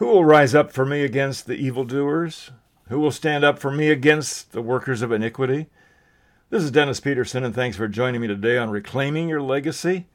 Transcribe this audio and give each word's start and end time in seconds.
Who 0.00 0.06
will 0.06 0.24
rise 0.24 0.54
up 0.54 0.72
for 0.72 0.86
me 0.86 1.04
against 1.04 1.46
the 1.46 1.56
evildoers? 1.56 2.52
Who 2.88 2.98
will 2.98 3.10
stand 3.10 3.44
up 3.44 3.58
for 3.58 3.70
me 3.70 3.90
against 3.90 4.52
the 4.52 4.62
workers 4.62 5.02
of 5.02 5.12
iniquity? 5.12 5.66
This 6.48 6.62
is 6.62 6.70
Dennis 6.70 7.00
Peterson, 7.00 7.44
and 7.44 7.54
thanks 7.54 7.76
for 7.76 7.86
joining 7.86 8.22
me 8.22 8.26
today 8.26 8.56
on 8.56 8.70
Reclaiming 8.70 9.28
Your 9.28 9.42
Legacy. 9.42 10.06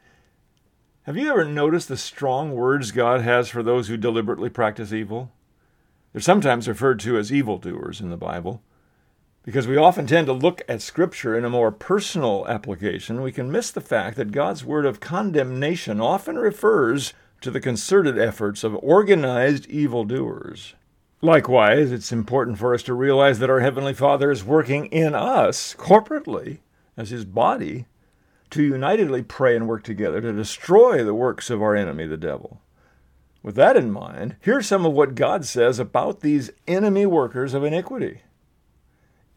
Have 1.03 1.17
you 1.17 1.29
ever 1.29 1.45
noticed 1.45 1.87
the 1.87 1.97
strong 1.97 2.53
words 2.53 2.91
God 2.91 3.21
has 3.21 3.47
for 3.47 3.61
those 3.61 3.87
who 3.87 3.95
deliberately 3.95 4.49
practice 4.49 4.91
evil? 4.91 5.31
They're 6.13 6.19
sometimes 6.19 6.67
referred 6.67 6.99
to 7.01 7.19
as 7.19 7.31
evildoers 7.31 8.01
in 8.01 8.09
the 8.09 8.17
Bible. 8.17 8.63
Because 9.43 9.67
we 9.67 9.77
often 9.77 10.07
tend 10.07 10.25
to 10.25 10.33
look 10.33 10.63
at 10.67 10.81
Scripture 10.81 11.37
in 11.37 11.45
a 11.45 11.49
more 11.51 11.71
personal 11.71 12.47
application, 12.47 13.21
we 13.21 13.31
can 13.31 13.51
miss 13.51 13.69
the 13.69 13.81
fact 13.81 14.17
that 14.17 14.31
God's 14.31 14.65
word 14.65 14.87
of 14.87 14.99
condemnation 14.99 16.01
often 16.01 16.39
refers 16.39 17.13
to 17.45 17.51
the 17.51 17.61
concerted 17.61 18.17
efforts 18.17 18.63
of 18.63 18.75
organized 18.81 19.67
evildoers. 19.67 20.73
Likewise, 21.21 21.91
it's 21.91 22.11
important 22.11 22.57
for 22.57 22.73
us 22.73 22.81
to 22.81 22.95
realize 22.95 23.37
that 23.37 23.51
our 23.51 23.59
Heavenly 23.59 23.93
Father 23.93 24.31
is 24.31 24.43
working 24.43 24.87
in 24.87 25.13
us 25.13 25.75
corporately 25.77 26.57
as 26.97 27.11
His 27.11 27.23
body 27.23 27.85
to 28.49 28.63
unitedly 28.63 29.21
pray 29.21 29.55
and 29.55 29.67
work 29.67 29.83
together 29.83 30.21
to 30.21 30.33
destroy 30.33 31.03
the 31.03 31.13
works 31.13 31.51
of 31.51 31.61
our 31.61 31.75
enemy, 31.75 32.07
the 32.07 32.17
devil. 32.17 32.61
With 33.43 33.53
that 33.53 33.77
in 33.77 33.91
mind, 33.91 34.37
here's 34.39 34.65
some 34.65 34.83
of 34.83 34.93
what 34.93 35.13
God 35.13 35.45
says 35.45 35.77
about 35.77 36.21
these 36.21 36.49
enemy 36.67 37.05
workers 37.05 37.53
of 37.53 37.63
iniquity. 37.63 38.21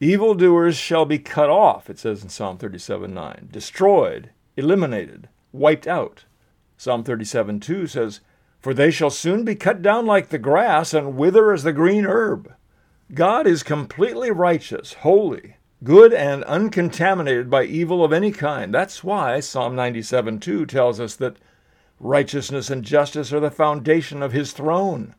Evildoers 0.01 0.79
shall 0.79 1.05
be 1.05 1.19
cut 1.19 1.51
off, 1.51 1.91
it 1.91 1.99
says 1.99 2.23
in 2.23 2.31
Psalm 2.31 2.57
37 2.57 3.13
9, 3.13 3.51
destroyed, 3.53 4.31
eliminated, 4.57 5.29
wiped 5.53 5.87
out. 5.87 6.25
Psalm 6.81 7.03
37 7.03 7.59
2 7.59 7.89
says, 7.89 8.21
For 8.61 8.73
they 8.73 8.93
shall 8.93 9.11
soon 9.11 9.45
be 9.45 9.57
cut 9.57 9.83
down 9.83 10.07
like 10.07 10.29
the 10.29 10.39
grass 10.39 10.95
and 10.95 11.17
wither 11.17 11.53
as 11.53 11.65
the 11.65 11.73
green 11.73 12.07
herb. 12.07 12.55
God 13.13 13.49
is 13.49 13.65
completely 13.65 14.31
righteous, 14.31 14.93
holy, 14.93 15.57
good, 15.83 16.15
and 16.15 16.45
uncontaminated 16.45 17.51
by 17.51 17.65
evil 17.65 18.05
of 18.05 18.13
any 18.13 18.31
kind. 18.31 18.73
That's 18.73 19.03
why 19.03 19.41
Psalm 19.41 19.75
97 19.75 20.39
2 20.39 20.67
tells 20.67 21.01
us 21.01 21.17
that 21.17 21.39
righteousness 21.99 22.71
and 22.71 22.85
justice 22.85 23.33
are 23.33 23.41
the 23.41 23.51
foundation 23.51 24.23
of 24.23 24.33
his 24.33 24.53
throne. 24.53 25.17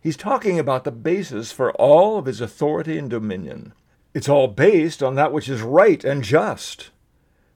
He's 0.00 0.16
talking 0.16 0.58
about 0.58 0.84
the 0.84 0.90
basis 0.90 1.52
for 1.52 1.72
all 1.72 2.16
of 2.16 2.24
his 2.24 2.40
authority 2.40 2.96
and 2.96 3.10
dominion. 3.10 3.74
It's 4.14 4.30
all 4.30 4.48
based 4.48 5.02
on 5.02 5.14
that 5.16 5.30
which 5.30 5.50
is 5.50 5.60
right 5.60 6.02
and 6.02 6.24
just. 6.24 6.90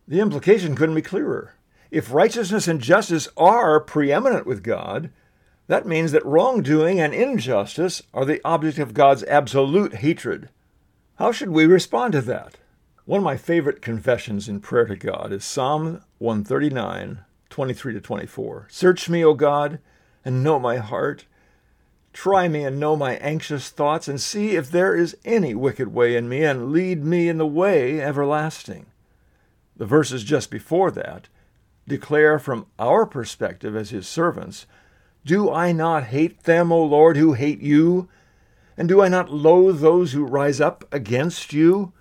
The 0.06 0.20
implication 0.20 0.77
couldn't 0.77 0.94
be 0.94 1.00
clearer. 1.00 1.55
If 1.95 2.12
righteousness 2.12 2.67
and 2.67 2.81
justice 2.81 3.28
are 3.37 3.78
preeminent 3.78 4.48
with 4.48 4.64
God, 4.64 5.11
that 5.69 5.87
means 5.87 6.11
that 6.11 6.27
wrongdoing 6.27 6.98
and 6.98 7.14
injustice 7.14 8.03
are 8.12 8.25
the 8.25 8.41
object 8.45 8.81
of 8.81 8.95
God's 8.95 9.23
absolute 9.23 9.95
hatred. 9.95 10.48
How 11.20 11.31
should 11.31 11.50
we 11.50 11.67
respond 11.67 12.15
to 12.15 12.20
that? 12.22 12.56
One 13.05 13.19
of 13.19 13.25
my 13.25 13.37
favorite 13.37 13.81
confessions 13.81 14.48
in 14.48 14.59
prayer 14.59 14.87
to 14.87 14.97
God 14.97 15.31
is 15.33 15.45
Psalm 15.45 16.03
139, 16.19 17.20
23 17.48 17.92
to 17.92 18.00
24. 18.00 18.67
Search 18.69 19.09
me, 19.09 19.25
O 19.25 19.34
God, 19.34 19.78
and 20.25 20.42
know 20.42 20.59
my 20.59 20.78
heart. 20.78 21.27
Try 22.12 22.48
me 22.48 22.65
and 22.65 22.81
know 22.81 22.97
my 22.97 23.15
anxious 23.19 23.70
thoughts, 23.70 24.09
and 24.09 24.20
see 24.20 24.56
if 24.56 24.69
there 24.69 24.97
is 24.97 25.17
any 25.25 25.55
wicked 25.55 25.95
way 25.95 26.17
in 26.17 26.28
me, 26.28 26.42
and 26.42 26.72
lead 26.72 27.05
me 27.05 27.28
in 27.28 27.39
the 27.39 27.47
way 27.47 28.00
everlasting. 28.00 28.87
The 29.77 29.87
verses 29.87 30.25
just 30.25 30.50
before 30.50 30.91
that 30.91 31.28
declare 31.87 32.39
from 32.39 32.67
our 32.79 33.07
perspective 33.07 33.77
as 33.77 33.91
his 33.91 34.09
servants 34.09 34.67
Do 35.25 35.51
I 35.51 35.73
not 35.73 36.05
hate 36.05 36.45
them, 36.45 36.73
O 36.73 36.83
Lord, 36.85 37.17
who 37.17 37.33
hate 37.33 37.61
you? 37.61 38.09
And 38.77 38.89
do 38.89 39.01
I 39.01 39.09
not 39.09 39.33
loathe 39.33 39.81
those 39.81 40.12
who 40.12 40.25
rise 40.25 40.61
up 40.61 40.85
against 40.93 41.53
you? 41.53 41.93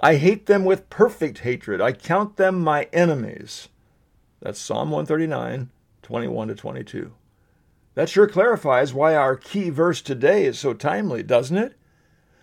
I 0.00 0.16
hate 0.16 0.46
them 0.46 0.64
with 0.64 0.90
perfect 0.90 1.38
hatred. 1.38 1.80
I 1.80 1.92
count 1.92 2.36
them 2.36 2.60
my 2.60 2.88
enemies. 2.92 3.68
That's 4.40 4.60
Psalm 4.60 4.90
139, 4.90 5.70
21 6.02 6.48
to 6.48 6.54
22. 6.54 7.12
That 7.94 8.08
sure 8.08 8.26
clarifies 8.26 8.92
why 8.92 9.14
our 9.14 9.36
key 9.36 9.70
verse 9.70 10.02
today 10.02 10.44
is 10.44 10.58
so 10.58 10.74
timely, 10.74 11.22
doesn't 11.22 11.56
it? 11.56 11.74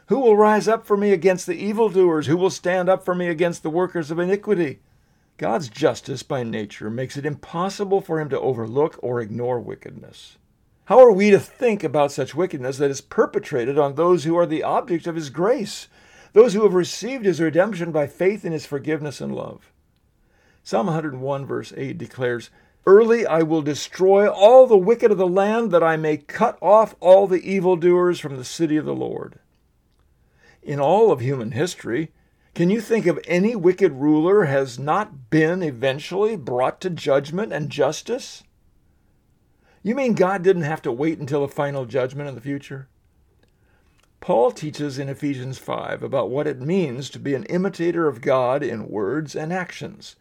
Who 0.08 0.20
will 0.20 0.36
rise 0.36 0.68
up 0.68 0.86
for 0.86 0.98
me 0.98 1.12
against 1.12 1.46
the 1.46 1.56
evildoers? 1.56 2.28
Who 2.28 2.38
will 2.38 2.50
stand 2.50 2.90
up 2.90 3.06
for 3.06 3.14
me 3.14 3.28
against 3.28 3.64
the 3.64 3.70
workers 3.70 4.12
of 4.12 4.20
iniquity? 4.20 4.80
God's 5.42 5.70
justice 5.70 6.22
by 6.22 6.44
nature 6.44 6.92
makes 6.92 7.18
it 7.18 7.26
impossible 7.26 8.00
for 8.00 8.22
him 8.22 8.30
to 8.30 8.40
overlook 8.40 9.00
or 9.02 9.20
ignore 9.20 9.60
wickedness. 9.60 10.38
How 10.86 11.00
are 11.00 11.12
we 11.12 11.32
to 11.32 11.40
think 11.40 11.84
about 11.84 12.12
such 12.12 12.36
wickedness 12.36 12.78
that 12.78 12.92
is 12.92 13.02
perpetrated 13.02 13.76
on 13.76 13.96
those 13.96 14.24
who 14.24 14.38
are 14.38 14.46
the 14.46 14.62
object 14.62 15.08
of 15.08 15.16
his 15.16 15.32
grace, 15.32 15.88
those 16.34 16.54
who 16.54 16.62
have 16.62 16.76
received 16.76 17.26
his 17.26 17.42
redemption 17.42 17.92
by 17.92 18.06
faith 18.06 18.46
in 18.46 18.52
his 18.52 18.68
forgiveness 18.68 19.20
and 19.20 19.34
love? 19.34 19.72
Psalm 20.64 20.86
101, 20.86 21.48
verse 21.48 21.74
8 21.76 21.98
declares, 21.98 22.52
Early 22.86 23.26
I 23.26 23.42
will 23.42 23.64
destroy 23.64 24.30
all 24.30 24.68
the 24.68 24.78
wicked 24.78 25.10
of 25.10 25.18
the 25.18 25.26
land, 25.26 25.72
that 25.72 25.82
I 25.82 25.98
may 25.98 26.18
cut 26.18 26.60
off 26.62 26.94
all 27.00 27.26
the 27.26 27.42
evildoers 27.42 28.20
from 28.20 28.38
the 28.38 28.46
city 28.46 28.78
of 28.78 28.86
the 28.86 28.94
Lord. 28.94 29.40
In 30.62 30.80
all 30.80 31.12
of 31.12 31.20
human 31.20 31.54
history, 31.54 32.12
can 32.54 32.70
you 32.70 32.82
think 32.82 33.06
of 33.06 33.20
any 33.26 33.56
wicked 33.56 33.94
ruler 33.94 34.44
has 34.44 34.78
not 34.78 35.30
been 35.30 35.64
eventually 35.64 36.36
brought 36.36 36.82
to 36.82 36.90
judgment 36.90 37.54
and 37.54 37.70
justice? 37.70 38.44
You 39.84 39.96
mean 39.96 40.14
God 40.14 40.44
didn't 40.44 40.64
have 40.64 40.82
to 40.82 40.92
wait 40.92 41.18
until 41.18 41.42
the 41.42 41.48
final 41.48 41.86
judgment 41.86 42.28
in 42.28 42.36
the 42.36 42.42
future? 42.42 42.90
Paul 44.20 44.52
teaches 44.52 45.00
in 45.00 45.10
Ephesians 45.10 45.58
5 45.58 46.04
about 46.04 46.30
what 46.30 46.46
it 46.46 46.62
means 46.62 47.10
to 47.10 47.20
be 47.20 47.34
an 47.34 47.46
imitator 47.46 48.08
of 48.08 48.22
God 48.22 48.62
in 48.62 48.90
words 48.90 49.36
and 49.36 49.52
actions. 49.52 50.18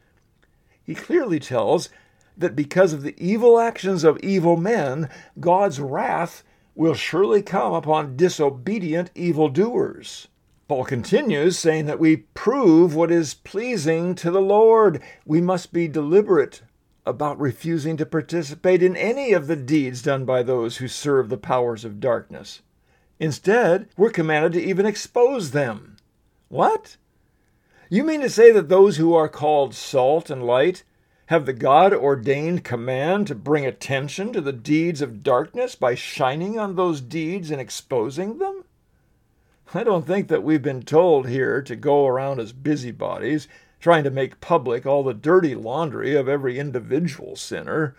He 0.82 0.94
clearly 0.94 1.40
tells 1.40 1.90
that 2.38 2.56
because 2.56 2.92
of 2.92 3.02
the 3.02 3.14
evil 3.18 3.58
actions 3.58 4.04
of 4.04 4.18
evil 4.20 4.56
men, 4.56 5.10
God's 5.38 5.80
wrath 5.80 6.44
will 6.74 6.94
surely 6.94 7.42
come 7.42 7.74
upon 7.74 8.16
disobedient 8.16 9.10
evildoers. 9.14 10.28
Paul 10.70 10.84
continues 10.84 11.58
saying 11.58 11.86
that 11.86 11.98
we 11.98 12.18
prove 12.32 12.94
what 12.94 13.10
is 13.10 13.34
pleasing 13.34 14.14
to 14.14 14.30
the 14.30 14.40
Lord. 14.40 15.02
We 15.26 15.40
must 15.40 15.72
be 15.72 15.88
deliberate 15.88 16.62
about 17.04 17.40
refusing 17.40 17.96
to 17.96 18.06
participate 18.06 18.80
in 18.80 18.94
any 18.94 19.32
of 19.32 19.48
the 19.48 19.56
deeds 19.56 20.00
done 20.00 20.24
by 20.24 20.44
those 20.44 20.76
who 20.76 20.86
serve 20.86 21.28
the 21.28 21.36
powers 21.36 21.84
of 21.84 21.98
darkness. 21.98 22.62
Instead, 23.18 23.88
we're 23.96 24.10
commanded 24.10 24.52
to 24.52 24.64
even 24.64 24.86
expose 24.86 25.50
them. 25.50 25.96
What? 26.48 26.96
You 27.88 28.04
mean 28.04 28.20
to 28.20 28.30
say 28.30 28.52
that 28.52 28.68
those 28.68 28.96
who 28.96 29.12
are 29.12 29.28
called 29.28 29.74
salt 29.74 30.30
and 30.30 30.46
light 30.46 30.84
have 31.26 31.46
the 31.46 31.52
God 31.52 31.92
ordained 31.92 32.62
command 32.62 33.26
to 33.26 33.34
bring 33.34 33.66
attention 33.66 34.32
to 34.34 34.40
the 34.40 34.52
deeds 34.52 35.02
of 35.02 35.24
darkness 35.24 35.74
by 35.74 35.96
shining 35.96 36.60
on 36.60 36.76
those 36.76 37.00
deeds 37.00 37.50
and 37.50 37.60
exposing 37.60 38.38
them? 38.38 38.49
I 39.72 39.84
don't 39.84 40.04
think 40.04 40.26
that 40.28 40.42
we've 40.42 40.62
been 40.62 40.82
told 40.82 41.28
here 41.28 41.62
to 41.62 41.76
go 41.76 42.06
around 42.06 42.40
as 42.40 42.52
busybodies, 42.52 43.46
trying 43.78 44.02
to 44.02 44.10
make 44.10 44.40
public 44.40 44.84
all 44.84 45.04
the 45.04 45.14
dirty 45.14 45.54
laundry 45.54 46.16
of 46.16 46.28
every 46.28 46.58
individual 46.58 47.36
sinner. 47.36 47.94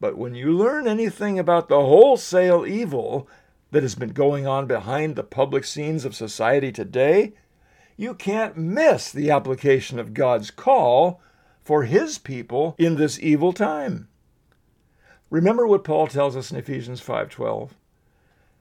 But 0.00 0.18
when 0.18 0.34
you 0.34 0.50
learn 0.50 0.88
anything 0.88 1.38
about 1.38 1.68
the 1.68 1.80
wholesale 1.80 2.66
evil 2.66 3.28
that 3.70 3.84
has 3.84 3.94
been 3.94 4.10
going 4.10 4.48
on 4.48 4.66
behind 4.66 5.14
the 5.14 5.22
public 5.22 5.64
scenes 5.64 6.04
of 6.04 6.16
society 6.16 6.72
today, 6.72 7.34
you 7.96 8.12
can't 8.12 8.56
miss 8.56 9.12
the 9.12 9.30
application 9.30 10.00
of 10.00 10.12
God's 10.12 10.50
call 10.50 11.20
for 11.62 11.84
his 11.84 12.18
people 12.18 12.74
in 12.78 12.96
this 12.96 13.20
evil 13.20 13.52
time. 13.52 14.08
Remember 15.28 15.68
what 15.68 15.84
Paul 15.84 16.08
tells 16.08 16.34
us 16.34 16.50
in 16.50 16.56
Ephesians 16.56 17.00
5:12. 17.00 17.76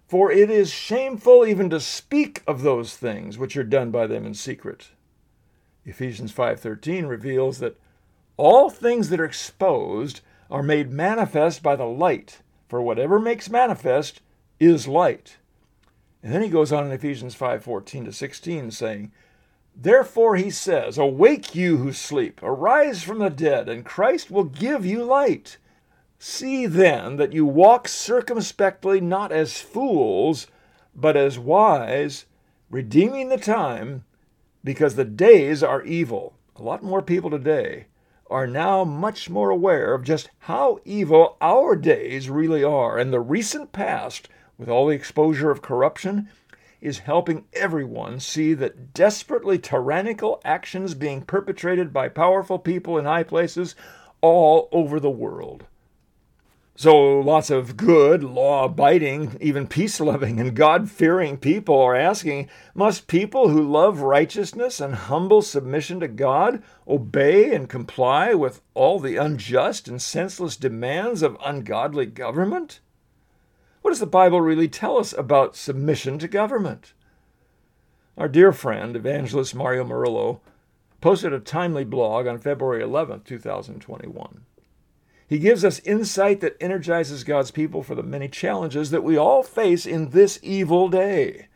For 0.10 0.32
it 0.32 0.50
is 0.50 0.72
shameful 0.72 1.46
even 1.46 1.70
to 1.70 1.80
speak 1.80 2.42
of 2.48 2.64
those 2.64 2.98
things 2.98 3.38
which 3.38 3.56
are 3.56 3.64
done 3.64 3.92
by 3.92 4.08
them 4.08 4.26
in 4.26 4.34
secret. 4.34 4.90
Ephesians 5.86 6.34
5:13 6.34 7.08
reveals 7.08 7.60
that 7.60 7.78
all 8.36 8.72
things 8.72 9.10
that 9.10 9.20
are 9.20 9.26
exposed 9.26 10.22
are 10.50 10.64
made 10.64 10.90
manifest 10.90 11.62
by 11.62 11.76
the 11.76 11.86
light, 11.86 12.42
for 12.68 12.82
whatever 12.82 13.20
makes 13.20 13.52
manifest 13.52 14.22
is 14.60 14.88
light. 14.88 15.38
And 16.24 16.34
then 16.34 16.42
he 16.42 16.50
goes 16.50 16.72
on 16.72 16.88
in 16.88 16.92
Ephesians 16.92 17.36
5:14 17.36 18.06
to 18.06 18.12
16 18.12 18.72
saying, 18.72 19.12
Therefore 19.76 20.38
he 20.38 20.50
says, 20.50 20.98
Awake 20.98 21.54
you 21.54 21.78
who 21.78 21.94
sleep, 21.94 22.42
arise 22.42 23.04
from 23.04 23.20
the 23.20 23.30
dead, 23.30 23.70
and 23.70 23.86
Christ 23.86 24.32
will 24.32 24.46
give 24.46 24.88
you 24.88 25.04
light. 25.04 25.58
See 26.22 26.66
then 26.66 27.16
that 27.16 27.32
you 27.32 27.46
walk 27.46 27.88
circumspectly, 27.88 29.00
not 29.00 29.32
as 29.32 29.62
fools, 29.62 30.48
but 30.94 31.16
as 31.16 31.40
wise, 31.40 32.26
redeeming 32.70 33.30
the 33.30 33.38
time, 33.38 34.04
because 34.62 34.96
the 34.96 35.06
days 35.06 35.64
are 35.64 35.82
evil. 35.84 36.34
A 36.58 36.62
lot 36.62 36.84
more 36.84 37.02
people 37.02 37.30
today 37.30 37.86
are 38.30 38.46
now 38.46 38.84
much 38.84 39.30
more 39.30 39.50
aware 39.50 39.94
of 39.94 40.04
just 40.04 40.30
how 40.40 40.80
evil 40.84 41.38
our 41.40 41.78
days 41.78 42.30
really 42.30 42.66
are, 42.66 42.98
and 42.98 43.14
the 43.14 43.22
recent 43.22 43.72
past, 43.72 44.28
with 44.58 44.68
all 44.68 44.88
the 44.88 44.96
exposure 44.96 45.52
of 45.52 45.62
corruption, 45.62 46.28
is 46.82 47.00
helping 47.00 47.46
everyone 47.54 48.20
see 48.20 48.54
that 48.56 48.94
desperately 48.94 49.58
tyrannical 49.58 50.42
actions 50.44 50.96
being 50.96 51.22
perpetrated 51.22 51.94
by 51.94 52.10
powerful 52.10 52.60
people 52.60 52.98
in 52.98 53.06
high 53.06 53.24
places 53.24 53.74
all 54.20 54.68
over 54.74 55.00
the 55.00 55.10
world. 55.10 55.64
So, 56.80 57.20
lots 57.20 57.50
of 57.50 57.76
good, 57.76 58.24
law 58.24 58.64
abiding, 58.64 59.36
even 59.42 59.68
peace 59.68 60.00
loving, 60.00 60.40
and 60.40 60.56
God 60.56 60.90
fearing 60.90 61.36
people 61.36 61.78
are 61.78 61.94
asking 61.94 62.48
Must 62.74 63.06
people 63.06 63.50
who 63.50 63.70
love 63.70 64.00
righteousness 64.00 64.80
and 64.80 64.96
humble 64.96 65.42
submission 65.42 66.00
to 66.00 66.08
God 66.08 66.64
obey 66.88 67.54
and 67.54 67.68
comply 67.68 68.34
with 68.34 68.62
all 68.76 68.98
the 68.98 69.18
unjust 69.18 69.90
and 69.90 70.02
senseless 70.02 70.56
demands 70.56 71.22
of 71.22 71.36
ungodly 71.44 72.06
government? 72.06 72.80
What 73.82 73.92
does 73.92 74.00
the 74.00 74.06
Bible 74.06 74.40
really 74.40 74.70
tell 74.70 74.98
us 74.98 75.12
about 75.12 75.58
submission 75.58 76.18
to 76.20 76.30
government? 76.30 76.94
Our 78.18 78.30
dear 78.30 78.54
friend, 78.54 78.96
evangelist 78.96 79.54
Mario 79.54 79.84
Murillo, 79.84 80.40
posted 81.02 81.34
a 81.34 81.42
timely 81.42 81.84
blog 81.84 82.26
on 82.26 82.38
February 82.38 82.82
11, 82.82 83.24
2021. 83.26 84.46
He 85.30 85.38
gives 85.38 85.64
us 85.64 85.78
insight 85.82 86.40
that 86.40 86.58
energizes 86.60 87.24
God's 87.24 87.52
people 87.52 87.84
for 87.84 87.94
the 87.94 88.02
many 88.02 88.28
challenges 88.28 88.90
that 88.90 89.04
we 89.04 89.16
all 89.16 89.44
face 89.44 89.86
in 89.86 90.10
this 90.10 90.40
evil 90.42 90.90
day. 90.90 91.50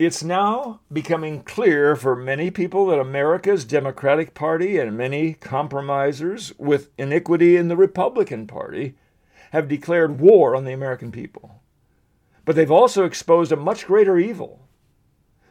It's 0.00 0.24
now 0.24 0.80
becoming 0.92 1.44
clear 1.44 1.94
for 1.94 2.16
many 2.16 2.50
people 2.50 2.86
that 2.86 2.98
America's 2.98 3.64
Democratic 3.64 4.34
Party 4.34 4.78
and 4.78 4.98
many 4.98 5.34
compromisers 5.34 6.52
with 6.58 6.90
iniquity 6.98 7.56
in 7.56 7.68
the 7.68 7.76
Republican 7.76 8.48
Party 8.48 8.96
have 9.52 9.68
declared 9.68 10.18
war 10.18 10.56
on 10.56 10.64
the 10.64 10.72
American 10.72 11.12
people. 11.12 11.62
But 12.44 12.56
they've 12.56 12.68
also 12.68 13.04
exposed 13.04 13.52
a 13.52 13.56
much 13.56 13.86
greater 13.86 14.18
evil. 14.18 14.66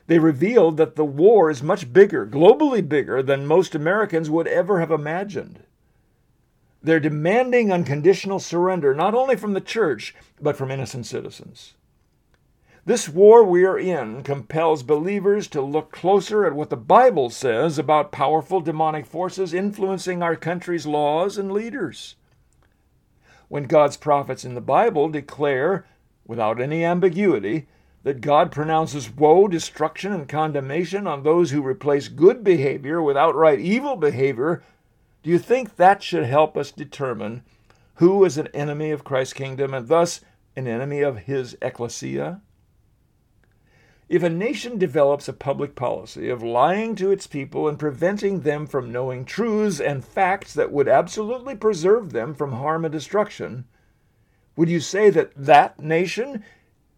They 0.07 0.19
revealed 0.19 0.75
that 0.75 0.97
the 0.97 1.05
war 1.05 1.49
is 1.49 1.63
much 1.63 1.93
bigger, 1.93 2.27
globally 2.27 2.85
bigger, 2.85 3.23
than 3.23 3.45
most 3.45 3.73
Americans 3.73 4.29
would 4.29 4.47
ever 4.47 4.81
have 4.81 4.91
imagined. 4.91 5.63
They're 6.83 6.99
demanding 6.99 7.71
unconditional 7.71 8.39
surrender, 8.39 8.93
not 8.93 9.13
only 9.13 9.35
from 9.35 9.53
the 9.53 9.61
church, 9.61 10.15
but 10.41 10.57
from 10.57 10.71
innocent 10.71 11.05
citizens. 11.05 11.73
This 12.85 13.07
war 13.07 13.43
we 13.43 13.63
are 13.65 13.77
in 13.77 14.23
compels 14.23 14.81
believers 14.81 15.47
to 15.49 15.61
look 15.61 15.91
closer 15.91 16.45
at 16.45 16.55
what 16.55 16.71
the 16.71 16.77
Bible 16.77 17.29
says 17.29 17.77
about 17.77 18.11
powerful 18.11 18.59
demonic 18.59 19.05
forces 19.05 19.53
influencing 19.53 20.23
our 20.23 20.35
country's 20.35 20.87
laws 20.87 21.37
and 21.37 21.51
leaders 21.51 22.15
when 23.51 23.65
God's 23.65 23.97
prophets 23.97 24.45
in 24.45 24.55
the 24.55 24.61
Bible 24.61 25.09
declare, 25.09 25.85
without 26.25 26.61
any 26.61 26.85
ambiguity, 26.85 27.67
that 28.03 28.21
God 28.21 28.49
pronounces 28.49 29.11
woe, 29.11 29.45
destruction, 29.49 30.13
and 30.13 30.29
condemnation 30.29 31.05
on 31.05 31.23
those 31.23 31.51
who 31.51 31.61
replace 31.61 32.07
good 32.07 32.45
behavior 32.45 33.01
with 33.01 33.17
outright 33.17 33.59
evil 33.59 33.97
behavior, 33.97 34.63
do 35.23 35.29
you 35.29 35.37
think 35.37 35.75
that 35.75 36.01
should 36.01 36.25
help 36.25 36.57
us 36.57 36.71
determine 36.71 37.43
who 37.95 38.25
is 38.25 38.37
an 38.37 38.47
enemy 38.53 38.91
of 38.91 39.03
Christ's 39.03 39.33
kingdom 39.33 39.73
and 39.73 39.87
thus 39.87 40.21
an 40.55 40.67
enemy 40.67 41.01
of 41.01 41.19
his 41.19 41.55
ecclesia? 41.61 42.41
If 44.09 44.23
a 44.23 44.29
nation 44.29 44.77
develops 44.77 45.29
a 45.29 45.33
public 45.33 45.75
policy 45.75 46.29
of 46.29 46.43
lying 46.43 46.95
to 46.95 47.11
its 47.11 47.27
people 47.27 47.69
and 47.69 47.79
preventing 47.79 48.41
them 48.41 48.65
from 48.67 48.91
knowing 48.91 49.23
truths 49.23 49.79
and 49.79 50.03
facts 50.03 50.53
that 50.55 50.71
would 50.71 50.89
absolutely 50.89 51.55
preserve 51.55 52.11
them 52.11 52.33
from 52.33 52.53
harm 52.53 52.83
and 52.83 52.91
destruction, 52.91 53.65
would 54.57 54.67
you 54.67 54.81
say 54.81 55.09
that 55.11 55.31
that 55.35 55.79
nation 55.79 56.43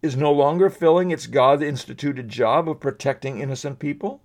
is 0.02 0.16
no 0.16 0.32
longer 0.32 0.68
filling 0.68 1.12
its 1.12 1.28
God 1.28 1.62
instituted 1.62 2.28
job 2.28 2.68
of 2.68 2.80
protecting 2.80 3.38
innocent 3.38 3.78
people? 3.78 4.20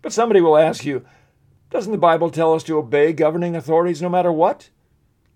But 0.00 0.12
somebody 0.12 0.40
will 0.40 0.56
ask 0.56 0.86
you, 0.86 1.04
doesn't 1.70 1.92
the 1.92 1.98
Bible 1.98 2.30
tell 2.30 2.52
us 2.52 2.64
to 2.64 2.78
obey 2.78 3.12
governing 3.12 3.54
authorities 3.54 4.02
no 4.02 4.08
matter 4.08 4.32
what? 4.32 4.70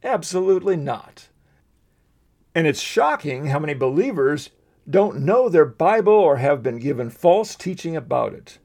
Absolutely 0.03 0.77
not. 0.77 1.29
And 2.55 2.67
it's 2.67 2.81
shocking 2.81 3.47
how 3.47 3.59
many 3.59 3.75
believers 3.75 4.51
don't 4.89 5.21
know 5.21 5.49
their 5.49 5.65
Bible 5.65 6.13
or 6.13 6.37
have 6.37 6.63
been 6.63 6.79
given 6.79 7.09
false 7.09 7.55
teaching 7.55 7.97
about 7.97 8.35
it. 8.35 8.59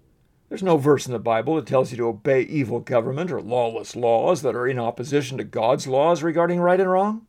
There's 0.50 0.63
no 0.63 0.77
verse 0.77 1.06
in 1.06 1.13
the 1.13 1.19
Bible 1.19 1.56
that 1.56 1.68
tells 1.68 1.92
you 1.92 1.98
to 1.98 2.07
obey 2.07 2.42
evil 2.42 2.80
government 2.80 3.31
or 3.31 3.39
lawless 3.39 3.95
laws 3.95 4.42
that 4.42 4.56
are 4.56 4.68
in 4.68 4.80
opposition 4.80 5.38
to 5.38 5.44
God's 5.44 5.88
laws 5.88 6.24
regarding 6.24 6.60
right 6.60 6.80
and 6.80 6.89
wrong. 6.89 7.27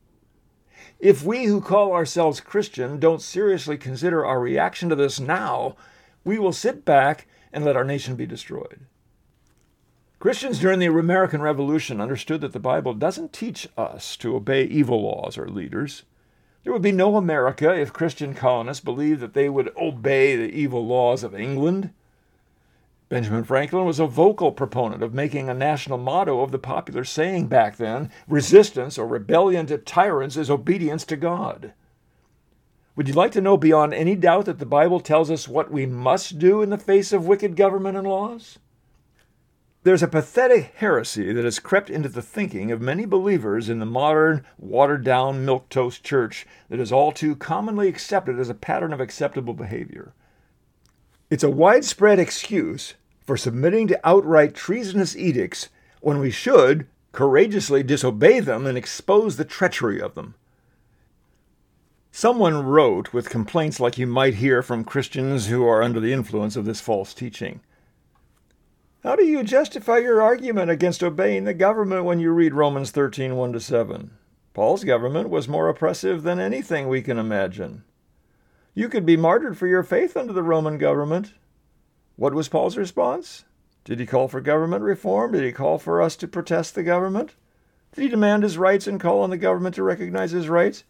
If 0.99 1.23
we 1.23 1.45
who 1.45 1.61
call 1.61 1.93
ourselves 1.93 2.41
Christian 2.41 2.99
don't 2.99 3.21
seriously 3.21 3.77
consider 3.77 4.25
our 4.25 4.41
reaction 4.41 4.89
to 4.89 4.97
this 4.97 5.21
now, 5.21 5.77
we 6.25 6.39
will 6.39 6.53
sit 6.53 6.85
back 6.85 7.27
and 7.53 7.65
let 7.65 7.77
our 7.77 7.85
nation 7.85 8.17
be 8.17 8.27
destroyed. 8.27 8.87
Christians 10.21 10.59
during 10.59 10.81
the 10.81 10.87
American 10.87 11.41
Revolution 11.41 11.99
understood 11.99 12.43
that 12.43 12.53
the 12.53 12.61
Bible 12.61 12.93
doesn't 12.93 13.33
teach 13.33 13.67
us 13.79 14.19
to 14.19 14.37
obey 14.37 14.65
evil 14.65 15.01
laws 15.01 15.39
or 15.39 15.49
leaders. 15.49 16.03
There 16.63 16.75
would 16.75 16.83
be 16.83 16.93
no 16.93 17.17
America 17.17 17.75
if 17.75 17.95
Christian 17.95 18.35
colonists 18.35 18.85
believed 18.85 19.21
that 19.23 19.33
they 19.33 19.49
would 19.49 19.75
obey 19.79 20.37
the 20.37 20.53
evil 20.53 20.87
laws 20.87 21.25
of 21.25 21.35
England. 21.35 21.95
Benjamin 23.09 23.45
Franklin 23.45 23.87
was 23.87 23.99
a 23.99 24.07
vocal 24.07 24.53
proponent 24.53 25.03
of 25.03 25.15
making 25.15 25.49
a 25.49 25.55
national 25.55 25.97
motto 25.97 26.43
of 26.43 26.53
the 26.53 26.59
popular 26.59 27.03
saying 27.03 27.47
back 27.47 27.79
then 27.79 28.11
resistance 28.29 28.99
or 28.99 29.07
rebellion 29.07 29.65
to 29.65 29.79
tyrants 29.79 30.37
is 30.37 30.51
obedience 30.51 31.07
to 31.07 31.17
God. 31.17 31.73
Would 32.95 33.09
you 33.09 33.15
like 33.15 33.33
to 33.33 33.41
know 33.41 33.57
beyond 33.57 33.95
any 33.95 34.17
doubt 34.17 34.45
that 34.45 34.59
the 34.59 34.67
Bible 34.67 35.01
tells 35.01 35.31
us 35.31 35.49
what 35.49 35.71
we 35.71 35.87
must 35.87 36.39
do 36.39 36.61
in 36.61 36.69
the 36.69 36.77
face 36.77 37.11
of 37.11 37.27
wicked 37.27 37.57
government 37.57 37.97
and 37.97 38.07
laws? 38.07 38.59
There's 39.83 40.03
a 40.03 40.09
pathetic 40.09 40.75
heresy 40.77 41.33
that 41.33 41.45
has 41.45 41.59
crept 41.59 41.89
into 41.89 42.11
the 42.11 42.21
thinking 42.21 42.71
of 42.71 42.83
many 42.83 43.07
believers 43.07 43.71
in 43.71 43.79
the 43.79 43.87
modern, 43.87 44.45
watered 44.59 45.05
down, 45.05 45.47
milquetoast 45.47 46.03
church 46.03 46.47
that 46.69 46.79
is 46.79 46.93
all 46.93 47.13
too 47.13 47.35
commonly 47.35 47.89
accepted 47.89 48.39
as 48.39 48.51
a 48.51 48.55
pattern 48.55 48.93
of 48.93 49.01
acceptable 49.01 49.55
behavior. 49.55 50.13
It's 51.31 51.43
a 51.43 51.49
widespread 51.49 52.19
excuse 52.19 52.93
for 53.25 53.39
submitting 53.39 53.87
to 53.89 54.01
outright 54.07 54.55
treasonous 54.55 55.17
edicts 55.17 55.71
when 56.03 56.19
we 56.19 56.31
should 56.31 56.87
courageously 57.13 57.83
disobey 57.83 58.41
them 58.41 58.67
and 58.67 58.77
expose 58.77 59.39
the 59.39 59.47
treachery 59.47 59.99
of 59.99 60.15
them. 60.15 60.35
Someone 62.13 62.67
wrote 62.67 63.15
with 63.15 63.31
complaints 63.31 63.81
like 63.81 63.97
you 63.97 64.07
might 64.07 64.35
hear 64.35 64.63
from 64.63 64.85
Christians 64.85 65.47
who 65.47 65.67
are 65.67 65.83
under 65.83 66.01
the 66.01 66.13
influence 66.13 66.55
of 66.55 66.67
this 66.67 66.83
false 66.83 67.15
teaching. 67.15 67.61
How 69.03 69.17
do 69.17 69.25
you 69.25 69.43
justify 69.43 69.97
your 69.97 70.21
argument 70.21 70.71
against 70.71 71.03
obeying 71.03 71.45
the 71.45 71.55
government 71.55 72.05
when 72.05 72.21
you 72.21 72.33
read 72.33 72.53
Romans 72.53 72.91
13 72.91 73.35
1 73.35 73.53
to 73.55 73.61
7? 73.61 74.11
Paul's 74.53 74.85
government 74.85 75.31
was 75.31 75.49
more 75.49 75.71
oppressive 75.71 76.23
than 76.23 76.39
anything 76.39 76.87
we 76.87 77.01
can 77.01 77.19
imagine. 77.19 77.83
You 78.75 78.91
could 78.91 79.07
be 79.07 79.17
martyred 79.17 79.57
for 79.57 79.67
your 79.67 79.83
faith 79.83 80.19
under 80.19 80.35
the 80.35 80.43
Roman 80.43 80.77
government. 80.77 81.33
What 82.17 82.35
was 82.35 82.51
Paul's 82.51 82.77
response? 82.77 83.47
Did 83.85 84.01
he 84.01 84.07
call 84.07 84.29
for 84.29 84.43
government 84.43 84.83
reform? 84.83 85.33
Did 85.33 85.45
he 85.45 85.53
call 85.53 85.79
for 85.79 86.03
us 86.03 86.15
to 86.17 86.29
protest 86.29 86.75
the 86.75 86.83
government? 86.83 87.37
Did 87.95 88.03
he 88.03 88.09
demand 88.09 88.43
his 88.43 88.59
rights 88.59 88.87
and 88.87 89.01
call 89.01 89.23
on 89.23 89.31
the 89.31 89.39
government 89.39 89.77
to 89.77 89.83
recognize 89.83 90.33
his 90.33 90.51
rights? 90.51 90.85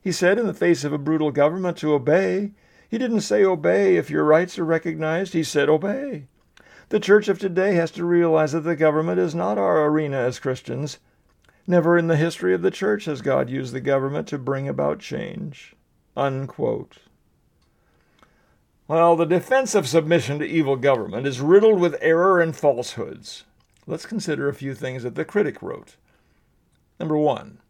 He 0.00 0.12
said, 0.12 0.38
in 0.38 0.46
the 0.46 0.54
face 0.54 0.82
of 0.82 0.94
a 0.94 0.98
brutal 0.98 1.30
government, 1.30 1.76
to 1.78 1.92
obey. 1.92 2.52
He 2.88 2.96
didn't 2.96 3.20
say 3.20 3.44
obey 3.44 3.96
if 3.96 4.08
your 4.08 4.24
rights 4.24 4.58
are 4.58 4.64
recognized. 4.64 5.34
He 5.34 5.44
said 5.44 5.68
obey. 5.68 6.28
The 6.90 6.98
church 6.98 7.28
of 7.28 7.38
today 7.38 7.74
has 7.74 7.92
to 7.92 8.04
realize 8.04 8.50
that 8.50 8.62
the 8.62 8.74
government 8.74 9.20
is 9.20 9.32
not 9.32 9.58
our 9.58 9.86
arena 9.86 10.18
as 10.18 10.40
Christians. 10.40 10.98
Never 11.64 11.96
in 11.96 12.08
the 12.08 12.16
history 12.16 12.52
of 12.52 12.62
the 12.62 12.70
church 12.72 13.04
has 13.04 13.22
God 13.22 13.48
used 13.48 13.72
the 13.72 13.80
government 13.80 14.26
to 14.28 14.38
bring 14.38 14.68
about 14.68 14.98
change. 14.98 15.76
Unquote. 16.16 16.96
Well, 18.88 19.14
the 19.14 19.24
defense 19.24 19.76
of 19.76 19.86
submission 19.86 20.40
to 20.40 20.44
evil 20.44 20.74
government 20.74 21.28
is 21.28 21.40
riddled 21.40 21.78
with 21.78 21.96
error 22.00 22.40
and 22.40 22.56
falsehoods. 22.56 23.44
Let's 23.86 24.04
consider 24.04 24.48
a 24.48 24.54
few 24.54 24.74
things 24.74 25.04
that 25.04 25.14
the 25.14 25.24
critic 25.24 25.62
wrote. 25.62 25.94
Number 26.98 27.16
one, 27.16 27.60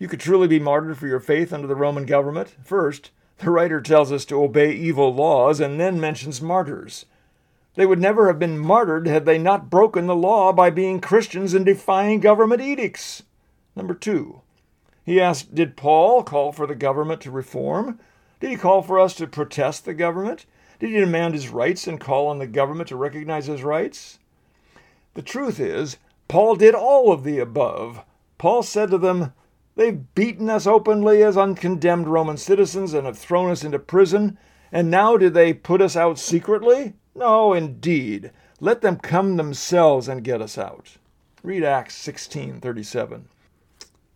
you 0.00 0.08
could 0.08 0.18
truly 0.18 0.48
be 0.48 0.58
martyred 0.58 0.98
for 0.98 1.06
your 1.06 1.20
faith 1.20 1.52
under 1.52 1.68
the 1.68 1.76
Roman 1.76 2.04
government. 2.04 2.56
First, 2.64 3.12
the 3.38 3.50
writer 3.52 3.80
tells 3.80 4.10
us 4.10 4.24
to 4.24 4.42
obey 4.42 4.72
evil 4.72 5.14
laws 5.14 5.60
and 5.60 5.78
then 5.78 6.00
mentions 6.00 6.42
martyrs. 6.42 7.06
They 7.76 7.84
would 7.86 8.00
never 8.00 8.26
have 8.26 8.38
been 8.38 8.58
martyred 8.58 9.06
had 9.06 9.26
they 9.26 9.38
not 9.38 9.68
broken 9.68 10.06
the 10.06 10.16
law 10.16 10.50
by 10.52 10.70
being 10.70 10.98
Christians 10.98 11.52
and 11.52 11.64
defying 11.64 12.20
government 12.20 12.62
edicts. 12.62 13.22
Number 13.76 13.92
two, 13.92 14.40
he 15.04 15.20
asked, 15.20 15.54
Did 15.54 15.76
Paul 15.76 16.22
call 16.22 16.52
for 16.52 16.66
the 16.66 16.74
government 16.74 17.20
to 17.20 17.30
reform? 17.30 18.00
Did 18.40 18.50
he 18.50 18.56
call 18.56 18.80
for 18.80 18.98
us 18.98 19.14
to 19.16 19.26
protest 19.26 19.84
the 19.84 19.92
government? 19.92 20.46
Did 20.78 20.90
he 20.90 21.00
demand 21.00 21.34
his 21.34 21.50
rights 21.50 21.86
and 21.86 22.00
call 22.00 22.28
on 22.28 22.38
the 22.38 22.46
government 22.46 22.88
to 22.88 22.96
recognize 22.96 23.46
his 23.46 23.62
rights? 23.62 24.18
The 25.12 25.22
truth 25.22 25.60
is, 25.60 25.98
Paul 26.28 26.56
did 26.56 26.74
all 26.74 27.12
of 27.12 27.24
the 27.24 27.38
above. 27.38 28.00
Paul 28.38 28.62
said 28.62 28.90
to 28.90 28.98
them, 28.98 29.34
They've 29.74 30.14
beaten 30.14 30.48
us 30.48 30.66
openly 30.66 31.22
as 31.22 31.36
uncondemned 31.36 32.08
Roman 32.08 32.38
citizens 32.38 32.94
and 32.94 33.04
have 33.06 33.18
thrown 33.18 33.50
us 33.50 33.64
into 33.64 33.78
prison. 33.78 34.38
And 34.72 34.90
now 34.90 35.18
do 35.18 35.28
they 35.28 35.52
put 35.52 35.82
us 35.82 35.94
out 35.94 36.18
secretly? 36.18 36.94
No, 37.16 37.54
indeed. 37.54 38.30
Let 38.60 38.82
them 38.82 38.96
come 38.96 39.36
themselves 39.36 40.06
and 40.06 40.22
get 40.22 40.42
us 40.42 40.58
out. 40.58 40.98
Read 41.42 41.64
Acts 41.64 41.94
16:37. 41.96 43.28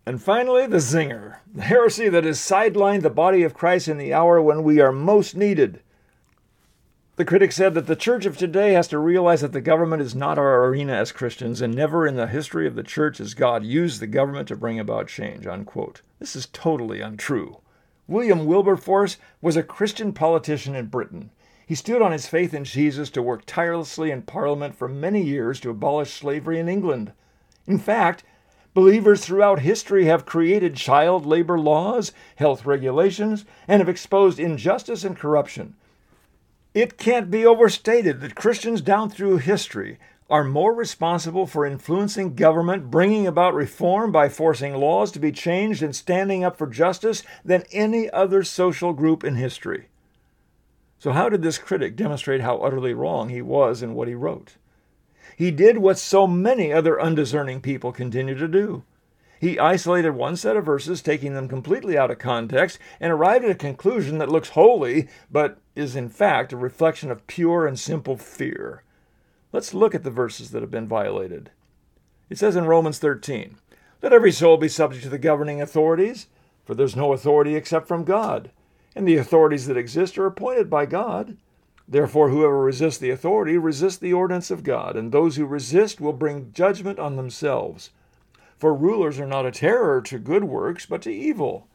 And 0.05 0.21
finally, 0.21 0.67
the 0.67 0.77
zinger, 0.77 1.37
the 1.51 1.63
heresy 1.63 2.09
that 2.09 2.25
has 2.25 2.37
sidelined 2.37 3.01
the 3.01 3.09
body 3.09 3.41
of 3.41 3.55
Christ 3.55 3.87
in 3.87 3.97
the 3.97 4.13
hour 4.13 4.39
when 4.39 4.63
we 4.63 4.79
are 4.79 4.91
most 4.91 5.35
needed. 5.35 5.81
The 7.15 7.25
critic 7.25 7.51
said 7.51 7.73
that 7.73 7.87
the 7.87 7.95
church 7.95 8.27
of 8.27 8.37
today 8.37 8.73
has 8.73 8.87
to 8.89 8.99
realize 8.99 9.41
that 9.41 9.51
the 9.51 9.61
government 9.61 10.03
is 10.03 10.13
not 10.13 10.37
our 10.37 10.65
arena 10.65 10.93
as 10.93 11.11
Christians, 11.11 11.59
and 11.59 11.73
never 11.73 12.05
in 12.05 12.15
the 12.15 12.27
history 12.27 12.67
of 12.67 12.75
the 12.75 12.83
church 12.83 13.17
has 13.17 13.33
God 13.33 13.63
used 13.63 13.99
the 13.99 14.07
government 14.07 14.47
to 14.49 14.55
bring 14.55 14.79
about 14.79 15.07
change. 15.07 15.47
Unquote. 15.47 16.01
This 16.19 16.35
is 16.35 16.47
totally 16.53 17.01
untrue. 17.01 17.57
William 18.07 18.45
Wilberforce 18.45 19.17
was 19.41 19.57
a 19.57 19.63
Christian 19.63 20.13
politician 20.13 20.75
in 20.75 20.85
Britain. 20.87 21.31
He 21.71 21.75
stood 21.75 22.01
on 22.01 22.11
his 22.11 22.27
faith 22.27 22.53
in 22.53 22.65
Jesus 22.65 23.09
to 23.11 23.21
work 23.21 23.43
tirelessly 23.45 24.11
in 24.11 24.23
Parliament 24.23 24.75
for 24.75 24.89
many 24.89 25.21
years 25.21 25.57
to 25.61 25.69
abolish 25.69 26.11
slavery 26.11 26.59
in 26.59 26.67
England. 26.67 27.13
In 27.65 27.79
fact, 27.79 28.25
believers 28.73 29.23
throughout 29.23 29.61
history 29.61 30.03
have 30.03 30.25
created 30.25 30.75
child 30.75 31.25
labor 31.25 31.57
laws, 31.57 32.11
health 32.35 32.65
regulations, 32.65 33.45
and 33.69 33.79
have 33.79 33.87
exposed 33.87 34.37
injustice 34.37 35.05
and 35.05 35.15
corruption. 35.15 35.75
It 36.73 36.97
can't 36.97 37.31
be 37.31 37.45
overstated 37.45 38.19
that 38.19 38.35
Christians 38.35 38.81
down 38.81 39.09
through 39.09 39.37
history 39.37 39.97
are 40.29 40.43
more 40.43 40.73
responsible 40.73 41.47
for 41.47 41.65
influencing 41.65 42.35
government, 42.35 42.91
bringing 42.91 43.25
about 43.25 43.53
reform 43.53 44.11
by 44.11 44.27
forcing 44.27 44.75
laws 44.75 45.09
to 45.13 45.19
be 45.19 45.31
changed 45.31 45.81
and 45.81 45.95
standing 45.95 46.43
up 46.43 46.57
for 46.57 46.67
justice 46.67 47.23
than 47.45 47.63
any 47.71 48.09
other 48.09 48.43
social 48.43 48.91
group 48.91 49.23
in 49.23 49.35
history. 49.35 49.87
So, 51.01 51.13
how 51.13 51.29
did 51.29 51.41
this 51.41 51.57
critic 51.57 51.95
demonstrate 51.95 52.41
how 52.41 52.59
utterly 52.59 52.93
wrong 52.93 53.29
he 53.29 53.41
was 53.41 53.81
in 53.81 53.95
what 53.95 54.07
he 54.07 54.13
wrote? 54.13 54.57
He 55.35 55.49
did 55.49 55.79
what 55.79 55.97
so 55.97 56.27
many 56.27 56.71
other 56.71 57.01
undiscerning 57.01 57.61
people 57.61 57.91
continue 57.91 58.37
to 58.37 58.47
do. 58.47 58.83
He 59.39 59.57
isolated 59.57 60.11
one 60.11 60.35
set 60.35 60.55
of 60.55 60.63
verses, 60.63 61.01
taking 61.01 61.33
them 61.33 61.47
completely 61.47 61.97
out 61.97 62.11
of 62.11 62.19
context, 62.19 62.77
and 62.99 63.11
arrived 63.11 63.43
at 63.45 63.49
a 63.49 63.55
conclusion 63.55 64.19
that 64.19 64.29
looks 64.29 64.49
holy, 64.49 65.07
but 65.31 65.57
is 65.75 65.95
in 65.95 66.07
fact 66.07 66.53
a 66.53 66.55
reflection 66.55 67.09
of 67.09 67.25
pure 67.25 67.65
and 67.65 67.79
simple 67.79 68.15
fear. 68.15 68.83
Let's 69.51 69.73
look 69.73 69.95
at 69.95 70.03
the 70.03 70.11
verses 70.11 70.51
that 70.51 70.61
have 70.61 70.69
been 70.69 70.87
violated. 70.87 71.49
It 72.29 72.37
says 72.37 72.55
in 72.55 72.65
Romans 72.65 72.99
13, 72.99 73.57
Let 74.03 74.13
every 74.13 74.31
soul 74.31 74.57
be 74.57 74.67
subject 74.67 75.01
to 75.05 75.09
the 75.09 75.17
governing 75.17 75.63
authorities, 75.63 76.27
for 76.63 76.75
there's 76.75 76.95
no 76.95 77.11
authority 77.11 77.55
except 77.55 77.87
from 77.87 78.03
God, 78.03 78.51
and 78.95 79.07
the 79.07 79.17
authorities 79.17 79.67
that 79.67 79.77
exist 79.77 80.17
are 80.17 80.25
appointed 80.25 80.69
by 80.69 80.85
God. 80.85 81.37
Therefore, 81.87 82.29
whoever 82.29 82.61
resists 82.61 82.97
the 82.97 83.09
authority 83.09 83.57
resists 83.57 83.97
the 83.97 84.13
ordinance 84.13 84.51
of 84.51 84.63
God, 84.63 84.95
and 84.95 85.11
those 85.11 85.35
who 85.35 85.45
resist 85.45 85.99
will 85.99 86.13
bring 86.13 86.53
judgment 86.53 86.99
on 86.99 87.15
themselves. 87.15 87.89
For 88.57 88.73
rulers 88.73 89.19
are 89.19 89.27
not 89.27 89.45
a 89.45 89.51
terror 89.51 90.01
to 90.03 90.19
good 90.19 90.43
works, 90.43 90.85
but 90.85 91.01
to 91.01 91.11
evil. 91.11 91.67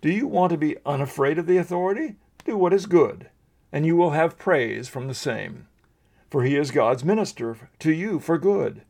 Do 0.00 0.10
you 0.10 0.26
want 0.26 0.50
to 0.50 0.58
be 0.58 0.76
unafraid 0.84 1.38
of 1.38 1.46
the 1.46 1.56
authority? 1.56 2.16
Do 2.44 2.56
what 2.56 2.72
is 2.72 2.86
good, 2.86 3.30
and 3.72 3.86
you 3.86 3.96
will 3.96 4.10
have 4.10 4.38
praise 4.38 4.88
from 4.88 5.08
the 5.08 5.14
same. 5.14 5.68
For 6.30 6.42
he 6.44 6.56
is 6.56 6.70
God's 6.70 7.04
minister 7.04 7.56
to 7.78 7.92
you 7.92 8.18
for 8.18 8.36
good. 8.38 8.82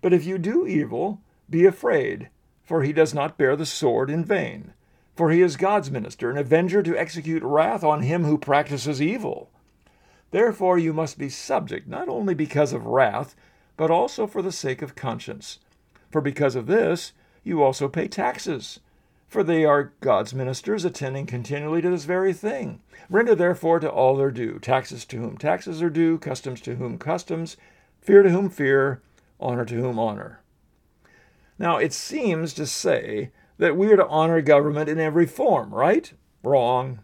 But 0.00 0.12
if 0.12 0.24
you 0.24 0.38
do 0.38 0.66
evil, 0.66 1.20
be 1.48 1.64
afraid, 1.64 2.28
for 2.62 2.82
he 2.82 2.92
does 2.92 3.12
not 3.12 3.38
bear 3.38 3.56
the 3.56 3.66
sword 3.66 4.10
in 4.10 4.24
vain. 4.24 4.72
For 5.16 5.30
he 5.30 5.40
is 5.40 5.56
God's 5.56 5.90
minister, 5.90 6.30
an 6.30 6.36
avenger 6.36 6.82
to 6.82 6.96
execute 6.96 7.42
wrath 7.42 7.82
on 7.82 8.02
him 8.02 8.24
who 8.24 8.36
practices 8.36 9.00
evil. 9.00 9.50
Therefore 10.30 10.78
you 10.78 10.92
must 10.92 11.18
be 11.18 11.30
subject, 11.30 11.88
not 11.88 12.08
only 12.08 12.34
because 12.34 12.74
of 12.74 12.84
wrath, 12.84 13.34
but 13.78 13.90
also 13.90 14.26
for 14.26 14.42
the 14.42 14.52
sake 14.52 14.82
of 14.82 14.94
conscience. 14.94 15.58
For 16.10 16.20
because 16.20 16.54
of 16.54 16.66
this, 16.66 17.12
you 17.42 17.62
also 17.62 17.88
pay 17.88 18.08
taxes. 18.08 18.80
For 19.26 19.42
they 19.42 19.64
are 19.64 19.92
God's 20.00 20.34
ministers, 20.34 20.84
attending 20.84 21.26
continually 21.26 21.80
to 21.80 21.90
this 21.90 22.04
very 22.04 22.32
thing. 22.32 22.80
Render 23.08 23.34
therefore 23.34 23.80
to 23.80 23.90
all 23.90 24.16
their 24.16 24.30
due 24.30 24.58
taxes 24.58 25.04
to 25.06 25.16
whom 25.16 25.38
taxes 25.38 25.80
are 25.82 25.90
due, 25.90 26.18
customs 26.18 26.60
to 26.62 26.76
whom 26.76 26.98
customs, 26.98 27.56
fear 28.00 28.22
to 28.22 28.30
whom 28.30 28.50
fear, 28.50 29.00
honor 29.40 29.64
to 29.64 29.74
whom 29.74 29.98
honor. 29.98 30.40
Now, 31.58 31.78
it 31.78 31.92
seems 31.92 32.52
to 32.54 32.66
say 32.66 33.30
that 33.58 33.76
we 33.76 33.92
are 33.92 33.96
to 33.96 34.06
honor 34.08 34.40
government 34.40 34.88
in 34.88 34.98
every 34.98 35.26
form, 35.26 35.74
right? 35.74 36.12
Wrong. 36.42 37.00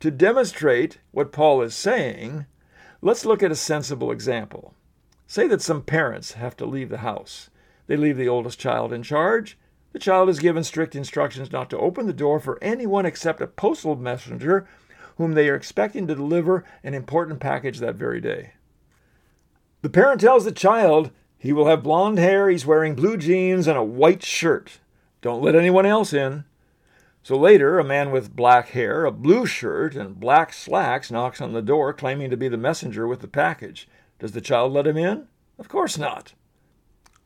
To 0.00 0.10
demonstrate 0.10 0.98
what 1.10 1.32
Paul 1.32 1.60
is 1.62 1.74
saying, 1.74 2.46
let's 3.02 3.24
look 3.24 3.42
at 3.42 3.50
a 3.50 3.56
sensible 3.56 4.10
example. 4.12 4.74
Say 5.26 5.48
that 5.48 5.62
some 5.62 5.82
parents 5.82 6.32
have 6.32 6.56
to 6.58 6.66
leave 6.66 6.88
the 6.88 6.98
house. 6.98 7.50
They 7.86 7.96
leave 7.96 8.16
the 8.16 8.28
oldest 8.28 8.58
child 8.58 8.92
in 8.92 9.02
charge. 9.02 9.58
The 9.92 9.98
child 9.98 10.28
is 10.28 10.38
given 10.38 10.64
strict 10.64 10.94
instructions 10.94 11.50
not 11.50 11.68
to 11.70 11.78
open 11.78 12.06
the 12.06 12.12
door 12.12 12.38
for 12.38 12.62
anyone 12.62 13.06
except 13.06 13.40
a 13.40 13.46
postal 13.46 13.96
messenger 13.96 14.68
whom 15.16 15.32
they 15.32 15.48
are 15.48 15.56
expecting 15.56 16.06
to 16.06 16.14
deliver 16.14 16.64
an 16.84 16.94
important 16.94 17.40
package 17.40 17.80
that 17.80 17.96
very 17.96 18.20
day. 18.20 18.52
The 19.82 19.88
parent 19.88 20.20
tells 20.20 20.44
the 20.44 20.52
child 20.52 21.10
he 21.38 21.52
will 21.52 21.66
have 21.66 21.82
blonde 21.82 22.18
hair, 22.18 22.48
he's 22.48 22.66
wearing 22.66 22.94
blue 22.94 23.16
jeans, 23.16 23.66
and 23.66 23.76
a 23.76 23.82
white 23.82 24.24
shirt. 24.24 24.78
Don't 25.20 25.42
let 25.42 25.54
anyone 25.54 25.86
else 25.86 26.12
in. 26.12 26.44
So 27.22 27.36
later, 27.36 27.78
a 27.78 27.84
man 27.84 28.10
with 28.10 28.36
black 28.36 28.68
hair, 28.68 29.04
a 29.04 29.12
blue 29.12 29.44
shirt, 29.44 29.96
and 29.96 30.18
black 30.18 30.52
slacks 30.52 31.10
knocks 31.10 31.40
on 31.40 31.52
the 31.52 31.60
door 31.60 31.92
claiming 31.92 32.30
to 32.30 32.36
be 32.36 32.48
the 32.48 32.56
messenger 32.56 33.06
with 33.06 33.20
the 33.20 33.28
package. 33.28 33.88
Does 34.18 34.32
the 34.32 34.40
child 34.40 34.72
let 34.72 34.86
him 34.86 34.96
in? 34.96 35.28
Of 35.58 35.68
course 35.68 35.98
not. 35.98 36.34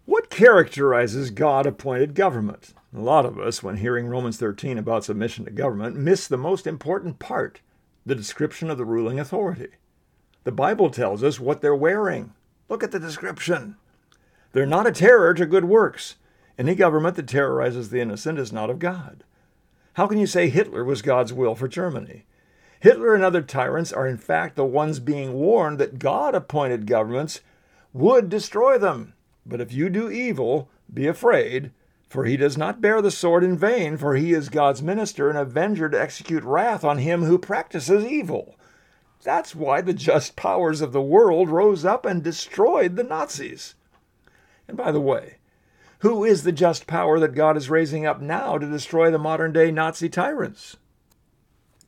What 0.05 0.31
characterizes 0.31 1.31
God 1.31 1.67
appointed 1.67 2.15
government? 2.15 2.75
A 2.95 3.01
lot 3.01 3.25
of 3.25 3.39
us, 3.39 3.63
when 3.63 3.77
hearing 3.77 4.09
Romans 4.09 4.37
13 4.39 4.77
about 4.77 5.05
submission 5.05 5.45
to 5.45 5.51
government, 5.51 5.97
miss 5.97 6.27
the 6.27 6.37
most 6.37 6.67
important 6.67 7.19
part 7.19 7.61
the 8.05 8.15
description 8.15 8.69
of 8.69 8.79
the 8.79 8.85
ruling 8.85 9.21
authority. 9.21 9.69
The 10.45 10.53
Bible 10.53 10.91
tells 10.91 11.23
us 11.23 11.39
what 11.39 11.61
they're 11.61 11.75
wearing. 11.75 12.33
Look 12.69 12.83
at 12.83 12.91
the 12.91 12.99
description. 12.99 13.77
They're 14.53 14.67
not 14.67 14.89
a 14.89 14.93
terror 14.93 15.35
to 15.35 15.47
good 15.47 15.67
works. 15.67 16.17
Any 16.59 16.75
government 16.75 17.16
that 17.16 17.28
terrorizes 17.28 17.90
the 17.90 18.00
innocent 18.00 18.38
is 18.38 18.52
not 18.52 18.71
of 18.71 18.78
God. 18.78 19.25
How 19.94 20.06
can 20.06 20.18
you 20.18 20.26
say 20.26 20.49
Hitler 20.49 20.85
was 20.85 21.02
God's 21.02 21.32
will 21.32 21.54
for 21.54 21.68
Germany? 21.68 22.25
Hitler 22.80 23.14
and 23.14 23.23
other 23.23 23.42
tyrants 23.42 23.92
are 23.92 24.06
in 24.06 24.16
fact 24.16 24.56
the 24.56 24.64
ones 24.64 24.99
being 24.99 25.35
warned 25.35 25.78
that 25.78 25.99
God 25.99 26.35
appointed 26.35 26.87
governments 26.87 27.40
would 27.92 28.28
destroy 28.28 28.78
them. 28.78 29.14
But 29.47 29.61
if 29.61 29.73
you 29.73 29.88
do 29.88 30.11
evil, 30.11 30.68
be 30.92 31.06
afraid, 31.06 31.71
for 32.09 32.25
he 32.25 32.37
does 32.37 32.59
not 32.59 32.80
bear 32.80 33.00
the 33.00 33.11
sword 33.11 33.44
in 33.44 33.56
vain, 33.56 33.97
for 33.97 34.16
he 34.16 34.32
is 34.32 34.49
God's 34.49 34.82
minister 34.82 35.28
and 35.28 35.38
avenger 35.38 35.88
to 35.88 36.00
execute 36.00 36.42
wrath 36.42 36.85
on 36.85 36.99
him 36.99 37.25
who 37.25 37.38
practices 37.38 38.04
evil. 38.04 38.56
That's 39.23 39.54
why 39.54 39.80
the 39.80 39.94
just 39.94 40.35
powers 40.37 40.80
of 40.80 40.92
the 40.92 41.00
world 41.00 41.49
rose 41.49 41.85
up 41.85 42.04
and 42.04 42.23
destroyed 42.23 42.97
the 42.97 43.04
Nazis. 43.04 43.76
And 44.66 44.76
by 44.76 44.90
the 44.90 45.00
way, 45.00 45.37
who 46.02 46.25
is 46.25 46.44
the 46.44 46.52
just 46.52 46.87
power 46.87 47.18
that 47.18 47.35
God 47.35 47.56
is 47.56 47.68
raising 47.68 48.06
up 48.06 48.21
now 48.21 48.59
to 48.59 48.71
destroy 48.71 49.11
the 49.11 49.18
modern 49.18 49.52
day 49.52 49.73
Nazi 49.73 50.09
tyrants? 50.09 50.76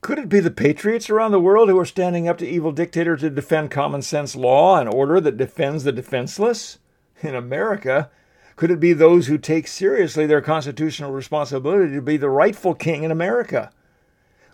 Could 0.01 0.19
it 0.19 0.29
be 0.29 0.41
the 0.41 0.51
patriots 0.51 1.09
around 1.09 1.31
the 1.31 1.41
world 1.41 1.69
who 1.69 1.79
are 1.79 1.85
standing 1.85 2.29
up 2.29 2.39
to 2.39 2.49
evil 2.49 2.73
dictators 2.73 3.21
to 3.21 3.31
defend 3.31 3.71
common 3.71 4.03
sense 4.03 4.35
law 4.35 4.79
and 4.79 4.89
order 4.89 5.21
that 5.21 5.37
defends 5.37 5.85
the 5.85 5.93
defenseless? 5.93 6.79
in 7.25 7.35
America? 7.35 8.11
Could 8.57 8.71
it 8.71 8.81
be 8.81 8.93
those 8.93 9.27
who 9.27 9.39
take 9.39 9.67
seriously 9.67 10.27
their 10.27 10.41
constitutional 10.41 11.11
responsibility 11.11 11.93
to 11.95 12.03
be 12.03 12.17
the 12.17 12.31
rightful 12.31 12.75
king 12.75 13.03
in 13.03 13.11
America? 13.11 13.73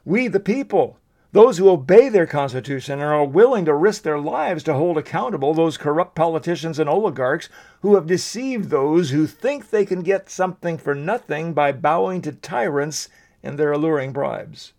We, 0.04 0.28
the 0.28 0.40
people, 0.40 0.98
those 1.32 1.58
who 1.58 1.68
obey 1.68 2.08
their 2.08 2.26
constitution 2.26 2.94
and 2.94 3.02
are 3.02 3.24
willing 3.24 3.64
to 3.64 3.74
risk 3.74 4.02
their 4.02 4.18
lives 4.18 4.62
to 4.64 4.74
hold 4.74 4.98
accountable 4.98 5.54
those 5.54 5.76
corrupt 5.76 6.14
politicians 6.14 6.78
and 6.78 6.88
oligarchs 6.88 7.48
who 7.82 7.94
have 7.94 8.06
deceived 8.06 8.70
those 8.70 9.10
who 9.10 9.26
think 9.26 9.70
they 9.70 9.84
can 9.84 10.02
get 10.02 10.28
something 10.28 10.76
for 10.76 10.94
nothing 10.94 11.52
by 11.52 11.72
bowing 11.72 12.20
to 12.20 12.32
tyrants 12.32 13.08
and 13.42 13.58
their 13.58 13.72
alluring 13.72 14.12
bribes. 14.12 14.72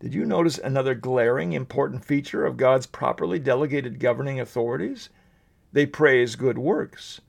Did 0.00 0.14
you 0.14 0.26
notice 0.26 0.58
another 0.58 0.94
glaring 0.94 1.52
important 1.52 2.04
feature 2.04 2.44
of 2.44 2.56
God's 2.56 2.86
properly 2.86 3.38
delegated 3.38 3.98
governing 4.00 4.38
authorities? 4.38 5.08
they 5.74 5.84
praise 5.84 6.36
good 6.36 6.56
works. 6.56 7.20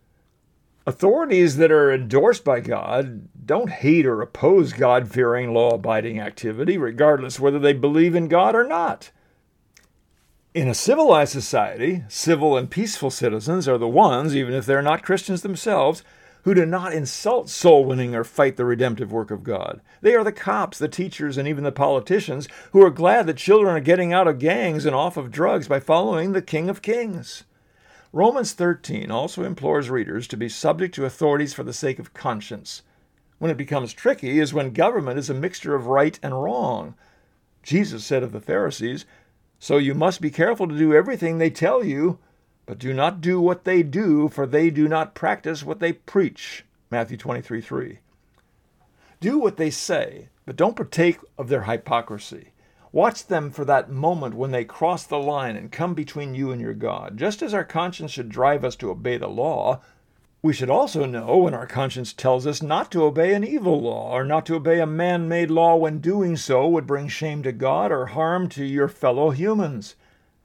Authorities 0.88 1.58
that 1.58 1.72
are 1.72 1.92
endorsed 1.92 2.44
by 2.44 2.60
God 2.60 3.27
don't 3.44 3.72
hate 3.72 4.06
or 4.06 4.22
oppose 4.22 4.72
God 4.72 5.10
fearing, 5.10 5.51
law 5.51 5.72
abiding 5.72 6.20
activity, 6.20 6.77
regardless 6.77 7.39
whether 7.39 7.58
they 7.58 7.74
believe 7.74 8.13
in 8.13 8.27
God 8.27 8.56
or 8.56 8.63
not. 8.63 9.10
In 10.54 10.68
a 10.68 10.75
civilized 10.75 11.32
society, 11.32 12.04
civil 12.08 12.56
and 12.56 12.70
peaceful 12.70 13.10
citizens 13.10 13.68
are 13.68 13.80
the 13.80 13.88
ones, 13.88 14.36
even 14.36 14.54
if 14.54 14.68
they're 14.68 14.84
not 14.84 15.01
Christians 15.01 15.42
themselves, 15.42 16.04
who 16.44 16.54
do 16.54 16.68
not 16.68 16.94
insult 16.94 17.50
soul 17.50 17.84
winning 17.84 18.13
or 18.13 18.24
fight 18.24 18.56
the 18.56 18.63
redemptive 18.63 19.12
work 19.12 19.32
of 19.32 19.44
God. 19.44 19.82
They 20.01 20.13
are 20.13 20.24
the 20.24 20.32
cops, 20.32 20.77
the 20.77 20.88
teachers, 20.88 21.36
and 21.36 21.48
even 21.48 21.63
the 21.63 21.72
politicians 21.72 22.48
who 22.74 22.86
are 22.86 22.92
glad 22.92 23.25
that 23.25 23.38
children 23.38 23.75
are 23.75 23.80
getting 23.80 24.13
out 24.13 24.27
of 24.27 24.38
gangs 24.38 24.86
and 24.86 24.96
off 24.96 25.18
of 25.18 25.32
drugs 25.32 25.68
by 25.68 25.80
following 25.80 26.34
the 26.34 26.44
King 26.44 26.70
of 26.70 26.84
Kings. 26.84 27.44
Romans 28.15 28.53
13 28.53 29.12
also 29.12 29.43
implores 29.43 29.89
readers 29.89 30.25
to 30.25 30.38
be 30.38 30.48
subject 30.48 30.95
to 30.95 31.03
authorities 31.03 31.53
for 31.53 31.63
the 31.63 31.74
sake 31.74 32.00
of 32.00 32.13
conscience. 32.13 32.81
When 33.39 33.51
it 33.51 33.57
becomes 33.57 33.91
tricky 33.91 34.39
is 34.39 34.53
when 34.53 34.72
government 34.72 35.19
is 35.19 35.29
a 35.29 35.34
mixture 35.34 35.75
of 35.75 35.88
right 35.88 36.17
and 36.24 36.41
wrong. 36.41 36.95
Jesus 37.62 38.05
said 38.05 38.24
of 38.24 38.31
the 38.31 38.39
Pharisees, 38.39 39.03
So 39.60 39.75
you 39.75 39.93
must 39.93 40.22
be 40.22 40.29
careful 40.29 40.65
to 40.65 40.77
do 40.77 40.93
everything 40.93 41.39
they 41.39 41.50
tell 41.50 41.84
you, 41.84 42.17
but 42.65 42.79
do 42.79 42.93
not 42.93 43.19
do 43.19 43.41
what 43.41 43.65
they 43.65 43.84
do, 43.84 44.29
for 44.29 44.48
they 44.48 44.69
do 44.69 44.88
not 44.88 45.13
practice 45.13 45.65
what 45.65 45.81
they 45.81 45.91
preach. 45.91 46.63
Matthew 46.89 47.17
23 47.17 47.60
3. 47.60 48.00
Do 49.19 49.39
what 49.39 49.57
they 49.57 49.69
say, 49.69 50.29
but 50.45 50.55
don't 50.55 50.77
partake 50.77 51.19
of 51.38 51.50
their 51.50 51.63
hypocrisy. 51.63 52.53
Watch 52.96 53.28
them 53.28 53.52
for 53.52 53.66
that 53.66 53.92
moment 53.92 54.36
when 54.36 54.52
they 54.52 54.64
cross 54.64 55.04
the 55.04 55.20
line 55.20 55.58
and 55.58 55.70
come 55.70 55.96
between 55.96 56.34
you 56.34 56.54
and 56.54 56.62
your 56.62 56.74
God. 56.74 57.18
Just 57.18 57.42
as 57.42 57.54
our 57.54 57.66
conscience 57.66 58.10
should 58.12 58.30
drive 58.30 58.64
us 58.64 58.78
to 58.78 58.90
obey 58.90 59.18
the 59.18 59.28
law, 59.28 59.82
we 60.42 60.54
should 60.54 60.70
also 60.70 61.06
know 61.06 61.40
when 61.40 61.54
our 61.54 61.68
conscience 61.68 62.14
tells 62.14 62.48
us 62.48 62.64
not 62.64 62.90
to 62.94 63.04
obey 63.04 63.34
an 63.34 63.44
evil 63.44 63.82
law 63.82 64.14
or 64.14 64.24
not 64.24 64.46
to 64.46 64.56
obey 64.56 64.80
a 64.80 64.86
man 64.86 65.28
made 65.28 65.52
law 65.52 65.75
when 65.75 66.00
doing 66.00 66.38
so 66.38 66.70
would 66.70 66.88
bring 66.88 67.10
shame 67.10 67.44
to 67.44 67.52
God 67.52 67.92
or 67.92 68.06
harm 68.06 68.48
to 68.48 68.64
your 68.64 68.88
fellow 68.88 69.32
humans. 69.32 69.96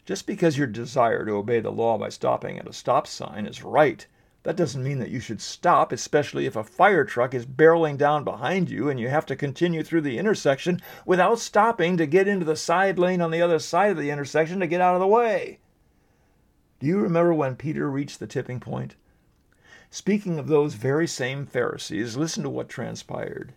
Just 0.05 0.27
because 0.27 0.59
your 0.59 0.67
desire 0.67 1.25
to 1.25 1.37
obey 1.37 1.61
the 1.61 1.71
law 1.71 1.99
by 1.99 2.09
stopping 2.09 2.59
at 2.59 2.67
a 2.67 2.73
stop 2.73 3.07
sign 3.07 3.47
is 3.47 3.63
right, 3.63 4.09
that 4.43 4.57
doesn't 4.57 4.83
mean 4.83 4.99
that 5.01 5.11
you 5.11 5.21
should 5.21 5.41
stop, 5.41 5.93
especially 5.93 6.47
if 6.47 6.57
a 6.57 6.65
fire 6.65 7.05
truck 7.05 7.35
is 7.35 7.45
barreling 7.45 7.99
down 7.99 8.25
behind 8.25 8.71
you 8.71 8.89
and 8.89 8.99
you 8.99 9.09
have 9.09 9.27
to 9.27 9.37
continue 9.37 9.83
through 9.83 10.01
the 10.01 10.17
intersection 10.17 10.81
without 11.05 11.39
stopping 11.39 11.97
to 11.99 12.07
get 12.07 12.27
into 12.27 12.47
the 12.47 12.57
side 12.57 12.99
lane 12.99 13.21
on 13.21 13.31
the 13.31 13.43
other 13.43 13.59
side 13.59 13.91
of 13.91 13.99
the 13.99 14.11
intersection 14.11 14.59
to 14.61 14.67
get 14.67 14.81
out 14.81 14.95
of 14.95 15.01
the 15.01 15.07
way. 15.07 15.59
Do 16.79 16.87
you 16.87 16.99
remember 16.99 17.35
when 17.35 17.57
Peter 17.57 17.91
reached 17.91 18.19
the 18.19 18.27
tipping 18.27 18.61
point? 18.61 18.97
Speaking 19.91 20.39
of 20.39 20.47
those 20.47 20.75
very 20.75 21.07
same 21.07 21.45
Pharisees, 21.45 22.17
listen 22.17 22.43
to 22.45 22.49
what 22.49 22.71
transpired. 22.71 23.53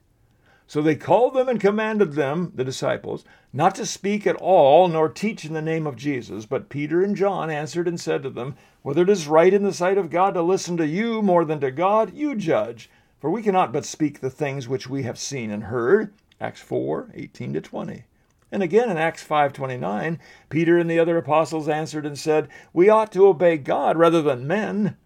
So 0.74 0.82
they 0.82 0.96
called 0.96 1.36
them 1.36 1.48
and 1.50 1.60
commanded 1.60 2.14
them, 2.14 2.52
the 2.56 2.64
disciples, 2.64 3.24
not 3.54 3.76
to 3.76 3.86
speak 3.86 4.26
at 4.26 4.38
all 4.38 4.88
nor 4.88 5.08
teach 5.08 5.46
in 5.46 5.54
the 5.54 5.62
name 5.62 5.86
of 5.86 5.96
Jesus. 5.96 6.48
But 6.48 6.70
Peter 6.70 7.04
and 7.04 7.16
John 7.16 7.52
answered 7.52 7.88
and 7.88 8.02
said 8.02 8.24
to 8.24 8.32
them, 8.32 8.56
Whether 8.82 9.04
it 9.04 9.10
is 9.10 9.28
right 9.28 9.54
in 9.54 9.62
the 9.62 9.72
sight 9.72 10.00
of 10.00 10.10
God 10.10 10.34
to 10.34 10.42
listen 10.42 10.76
to 10.78 10.88
you 10.88 11.22
more 11.22 11.46
than 11.46 11.60
to 11.60 11.70
God, 11.70 12.16
you 12.16 12.34
judge. 12.34 12.90
For 13.22 13.30
we 13.30 13.44
cannot 13.44 13.72
but 13.72 13.86
speak 13.86 14.20
the 14.20 14.32
things 14.32 14.68
which 14.68 14.90
we 14.90 15.04
have 15.04 15.20
seen 15.20 15.52
and 15.52 15.66
heard. 15.66 16.12
Acts 16.42 16.62
4 16.62 17.12
18 17.14 17.54
to 17.54 17.62
20. 17.62 18.06
And 18.52 18.64
again 18.64 18.90
in 18.90 18.98
Acts 18.98 19.24
5:29, 19.24 20.18
Peter 20.50 20.80
and 20.80 20.90
the 20.90 20.98
other 20.98 21.20
apostles 21.20 21.70
answered 21.70 22.08
and 22.08 22.18
said, 22.18 22.48
"We 22.74 22.90
ought 22.90 23.12
to 23.12 23.28
obey 23.28 23.58
God 23.58 23.96
rather 23.96 24.24
than 24.24 24.48
men." 24.48 24.98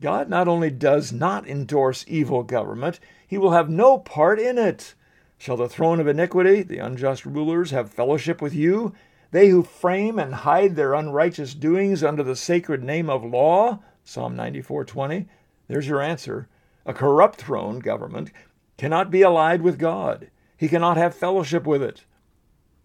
God 0.00 0.30
not 0.30 0.48
only 0.48 0.70
does 0.70 1.12
not 1.12 1.46
endorse 1.46 2.06
evil 2.08 2.42
government, 2.42 2.98
he 3.30 3.38
will 3.38 3.52
have 3.52 3.70
no 3.70 3.96
part 3.96 4.40
in 4.40 4.58
it. 4.58 4.96
Shall 5.38 5.56
the 5.56 5.68
throne 5.68 6.00
of 6.00 6.08
iniquity, 6.08 6.64
the 6.64 6.78
unjust 6.78 7.24
rulers, 7.24 7.70
have 7.70 7.88
fellowship 7.88 8.42
with 8.42 8.52
you? 8.52 8.92
They 9.30 9.50
who 9.50 9.62
frame 9.62 10.18
and 10.18 10.34
hide 10.34 10.74
their 10.74 10.94
unrighteous 10.94 11.54
doings 11.54 12.02
under 12.02 12.24
the 12.24 12.34
sacred 12.34 12.82
name 12.82 13.08
of 13.08 13.22
law? 13.22 13.78
Psalm 14.02 14.34
94:20. 14.34 15.28
There's 15.68 15.86
your 15.86 16.02
answer. 16.02 16.48
A 16.84 16.92
corrupt 16.92 17.40
throne 17.40 17.78
government 17.78 18.32
cannot 18.76 19.12
be 19.12 19.22
allied 19.22 19.62
with 19.62 19.78
God. 19.78 20.28
He 20.56 20.66
cannot 20.66 20.96
have 20.96 21.14
fellowship 21.14 21.68
with 21.68 21.84
it. 21.84 22.04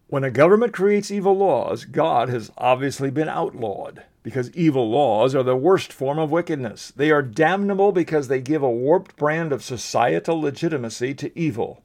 When 0.08 0.24
a 0.24 0.30
government 0.30 0.72
creates 0.72 1.10
evil 1.10 1.36
laws, 1.36 1.84
God 1.84 2.30
has 2.30 2.52
obviously 2.58 3.10
been 3.10 3.28
outlawed 3.28 4.04
because 4.22 4.56
evil 4.56 4.88
laws 4.90 5.34
are 5.34 5.42
the 5.42 5.56
worst 5.56 5.92
form 5.92 6.20
of 6.20 6.32
wickedness. 6.32 6.94
They 6.96 7.10
are 7.10 7.24
damnable 7.24 7.92
because 7.92 8.28
they 8.28 8.40
give 8.40 8.62
a 8.62 8.70
warped 8.70 9.16
brand 9.16 9.52
of 9.52 9.64
societal 9.64 10.40
legitimacy 10.40 11.16
to 11.16 11.38
evil. 11.40 11.82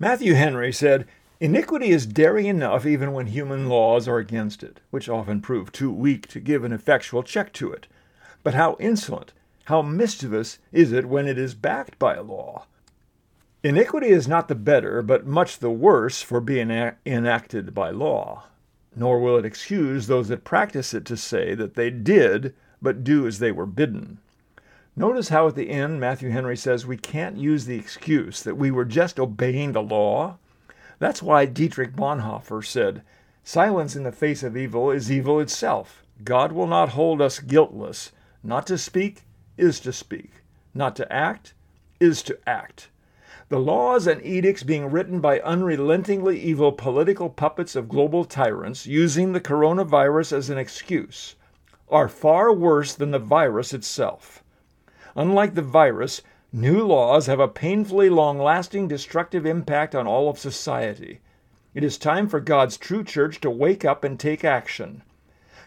Matthew 0.00 0.34
Henry 0.34 0.72
said, 0.72 1.06
Iniquity 1.38 1.90
is 1.90 2.06
daring 2.06 2.46
enough 2.46 2.84
even 2.84 3.12
when 3.12 3.28
human 3.28 3.68
laws 3.68 4.08
are 4.08 4.18
against 4.18 4.64
it, 4.64 4.80
which 4.90 5.08
often 5.08 5.40
prove 5.40 5.70
too 5.70 5.92
weak 5.92 6.26
to 6.28 6.40
give 6.40 6.64
an 6.64 6.72
effectual 6.72 7.22
check 7.22 7.52
to 7.54 7.72
it. 7.72 7.86
But 8.42 8.54
how 8.54 8.76
insolent, 8.80 9.32
how 9.66 9.82
mischievous 9.82 10.58
is 10.72 10.90
it 10.90 11.06
when 11.06 11.28
it 11.28 11.38
is 11.38 11.54
backed 11.54 11.98
by 11.98 12.14
a 12.14 12.22
law? 12.22 12.66
Iniquity 13.64 14.10
is 14.10 14.28
not 14.28 14.46
the 14.46 14.54
better, 14.54 15.02
but 15.02 15.26
much 15.26 15.58
the 15.58 15.70
worse 15.70 16.22
for 16.22 16.40
being 16.40 16.70
enacted 17.04 17.74
by 17.74 17.90
law 17.90 18.44
nor 18.96 19.18
will 19.18 19.36
it 19.36 19.44
excuse 19.44 20.06
those 20.06 20.28
that 20.28 20.44
practice 20.44 20.94
it 20.94 21.04
to 21.04 21.16
say 21.16 21.54
that 21.54 21.74
they 21.74 21.90
did 21.90 22.54
but 22.80 23.04
do 23.04 23.26
as 23.26 23.38
they 23.38 23.50
were 23.50 23.66
bidden. 23.66 24.18
Notice 24.96 25.30
how 25.30 25.48
at 25.48 25.56
the 25.56 25.70
end 25.70 25.98
Matthew 25.98 26.30
Henry 26.30 26.56
says 26.56 26.86
we 26.86 26.96
can't 26.96 27.36
use 27.36 27.64
the 27.64 27.76
excuse 27.76 28.42
that 28.42 28.56
we 28.56 28.70
were 28.70 28.84
just 28.84 29.18
obeying 29.18 29.72
the 29.72 29.82
law. 29.82 30.36
That's 31.00 31.22
why 31.22 31.46
Dietrich 31.46 31.96
Bonhoeffer 31.96 32.64
said, 32.64 33.02
Silence 33.42 33.96
in 33.96 34.04
the 34.04 34.12
face 34.12 34.42
of 34.42 34.56
evil 34.56 34.90
is 34.90 35.10
evil 35.10 35.40
itself. 35.40 36.04
God 36.22 36.52
will 36.52 36.68
not 36.68 36.90
hold 36.90 37.20
us 37.20 37.40
guiltless. 37.40 38.12
Not 38.42 38.66
to 38.68 38.78
speak 38.78 39.22
is 39.56 39.80
to 39.80 39.92
speak. 39.92 40.30
Not 40.72 40.94
to 40.96 41.12
act 41.12 41.54
is 41.98 42.22
to 42.22 42.38
act. 42.46 42.88
The 43.50 43.60
laws 43.60 44.06
and 44.06 44.24
edicts 44.24 44.62
being 44.62 44.90
written 44.90 45.20
by 45.20 45.40
unrelentingly 45.40 46.40
evil 46.40 46.72
political 46.72 47.28
puppets 47.28 47.76
of 47.76 47.90
global 47.90 48.24
tyrants 48.24 48.86
using 48.86 49.32
the 49.32 49.40
coronavirus 49.40 50.32
as 50.32 50.48
an 50.48 50.56
excuse 50.56 51.36
are 51.90 52.08
far 52.08 52.52
worse 52.52 52.94
than 52.94 53.10
the 53.10 53.18
virus 53.18 53.74
itself. 53.74 54.42
Unlike 55.14 55.54
the 55.54 55.62
virus, 55.62 56.22
new 56.52 56.86
laws 56.86 57.26
have 57.26 57.38
a 57.38 57.46
painfully 57.46 58.08
long 58.08 58.38
lasting 58.38 58.88
destructive 58.88 59.44
impact 59.44 59.94
on 59.94 60.06
all 60.06 60.30
of 60.30 60.38
society. 60.38 61.20
It 61.74 61.84
is 61.84 61.98
time 61.98 62.28
for 62.28 62.40
God's 62.40 62.78
true 62.78 63.04
church 63.04 63.40
to 63.42 63.50
wake 63.50 63.84
up 63.84 64.04
and 64.04 64.18
take 64.18 64.42
action. 64.42 65.02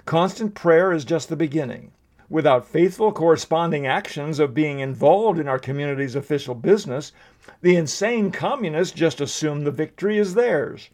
Constant 0.06 0.56
prayer 0.56 0.92
is 0.92 1.06
just 1.06 1.30
the 1.30 1.36
beginning. 1.36 1.92
Without 2.30 2.68
faithful 2.68 3.14
corresponding 3.14 3.88
actions 3.88 4.40
of 4.40 4.54
being 4.54 4.80
involved 4.80 5.40
in 5.40 5.48
our 5.48 5.60
community's 5.60 6.16
official 6.16 6.56
business, 6.56 7.14
the 7.62 7.78
insane 7.78 8.32
communists 8.32 8.94
just 8.94 9.22
assume 9.22 9.64
the 9.64 9.72
victory 9.72 10.18
is 10.18 10.34
theirs. 10.34 10.90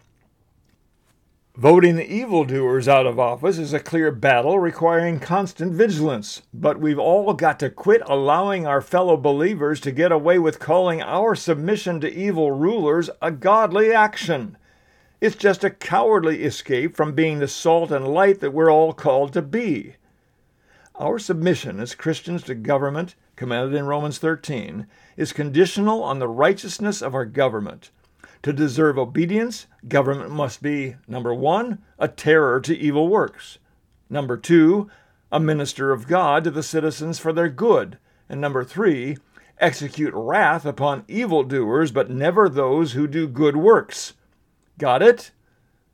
Voting 1.56 1.96
the 1.96 2.12
evildoers 2.12 2.88
out 2.88 3.06
of 3.06 3.20
office 3.20 3.58
is 3.58 3.74
a 3.74 3.80
clear 3.80 4.12
battle 4.12 4.60
requiring 4.60 5.20
constant 5.20 5.74
vigilance, 5.74 6.44
but 6.54 6.80
we've 6.80 7.00
all 7.00 7.34
got 7.34 7.60
to 7.60 7.70
quit 7.70 8.02
allowing 8.06 8.66
our 8.66 8.82
fellow 8.82 9.18
believers 9.18 9.80
to 9.80 9.92
get 9.92 10.12
away 10.12 10.38
with 10.38 10.60
calling 10.60 11.02
our 11.02 11.36
submission 11.36 12.00
to 12.02 12.12
evil 12.12 12.52
rulers 12.52 13.10
a 13.22 13.32
godly 13.32 13.92
action. 13.92 14.58
It's 15.22 15.36
just 15.36 15.64
a 15.64 15.70
cowardly 15.70 16.44
escape 16.44 16.96
from 16.96 17.14
being 17.14 17.40
the 17.40 17.48
salt 17.48 17.92
and 17.92 18.08
light 18.08 18.40
that 18.40 18.52
we're 18.52 18.72
all 18.72 18.94
called 18.94 19.34
to 19.34 19.42
be. 19.42 19.96
Our 20.96 21.18
submission 21.18 21.80
as 21.80 21.96
Christians 21.96 22.44
to 22.44 22.54
government, 22.54 23.16
commanded 23.36 23.76
in 23.76 23.88
Romans 23.88 24.20
13, 24.20 24.86
is 25.18 25.34
conditional 25.34 26.04
on 26.04 26.20
the 26.20 26.28
righteousness 26.28 27.02
of 27.02 27.16
our 27.16 27.26
government. 27.26 27.90
To 28.44 28.54
deserve 28.54 29.00
obedience, 29.00 29.66
government 29.88 30.30
must 30.30 30.62
be, 30.62 30.98
number 31.08 31.34
one, 31.34 31.80
a 31.98 32.08
terror 32.08 32.62
to 32.62 32.78
evil 32.78 33.08
works, 33.08 33.58
number 34.08 34.38
two, 34.38 34.88
a 35.32 35.40
minister 35.40 35.92
of 35.92 36.08
God 36.08 36.44
to 36.44 36.52
the 36.52 36.62
citizens 36.62 37.18
for 37.18 37.34
their 37.34 37.50
good, 37.50 37.98
and 38.30 38.40
number 38.40 38.64
three, 38.64 39.18
execute 39.58 40.14
wrath 40.14 40.64
upon 40.64 41.06
evildoers, 41.08 41.92
but 41.92 42.12
never 42.12 42.48
those 42.48 42.92
who 42.92 43.08
do 43.08 43.28
good 43.28 43.56
works. 43.56 44.14
Got 44.78 45.02
it? 45.02 45.32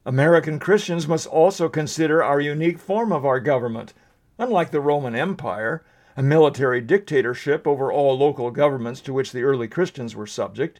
American 0.05 0.59
Christians 0.59 1.07
must 1.07 1.27
also 1.27 1.69
consider 1.69 2.21
our 2.21 2.41
unique 2.41 2.79
form 2.79 3.13
of 3.13 3.25
our 3.25 3.39
government 3.39 3.93
Unlike 4.39 4.71
the 4.71 4.79
Roman 4.79 5.15
Empire, 5.15 5.83
a 6.15 6.23
military 6.23 6.79
dictatorship 6.79 7.67
over 7.67 7.91
all 7.91 8.17
local 8.17 8.51
governments 8.51 9.01
to 9.01 9.11
which 9.11 9.33
the 9.33 9.43
early 9.43 9.67
Christians 9.67 10.15
were 10.15 10.25
subject, 10.25 10.79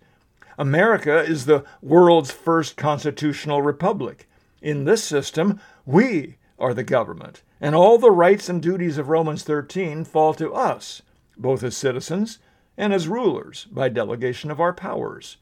America 0.57 1.19
is 1.19 1.45
the 1.45 1.65
world's 1.81 2.31
first 2.31 2.77
constitutional 2.77 3.61
republic. 3.61 4.29
In 4.61 4.85
this 4.85 5.03
system, 5.03 5.59
we 5.85 6.37
are 6.57 6.73
the 6.73 6.85
government, 6.85 7.43
and 7.59 7.75
all 7.75 7.97
the 7.97 8.11
rights 8.11 8.47
and 8.47 8.61
duties 8.61 8.97
of 8.97 9.09
Romans 9.09 9.43
13 9.43 10.05
fall 10.05 10.33
to 10.35 10.53
us, 10.53 11.01
both 11.37 11.61
as 11.61 11.75
citizens 11.75 12.39
and 12.77 12.93
as 12.93 13.09
rulers 13.09 13.67
by 13.71 13.89
delegation 13.89 14.49
of 14.49 14.61
our 14.61 14.73
powers. 14.73 15.35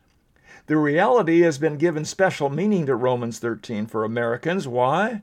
The 0.65 0.77
reality 0.77 1.41
has 1.41 1.59
been 1.59 1.77
given 1.77 2.03
special 2.03 2.49
meaning 2.49 2.87
to 2.87 2.95
Romans 2.95 3.37
13 3.37 3.85
for 3.85 4.03
Americans. 4.03 4.67
Why? 4.67 5.21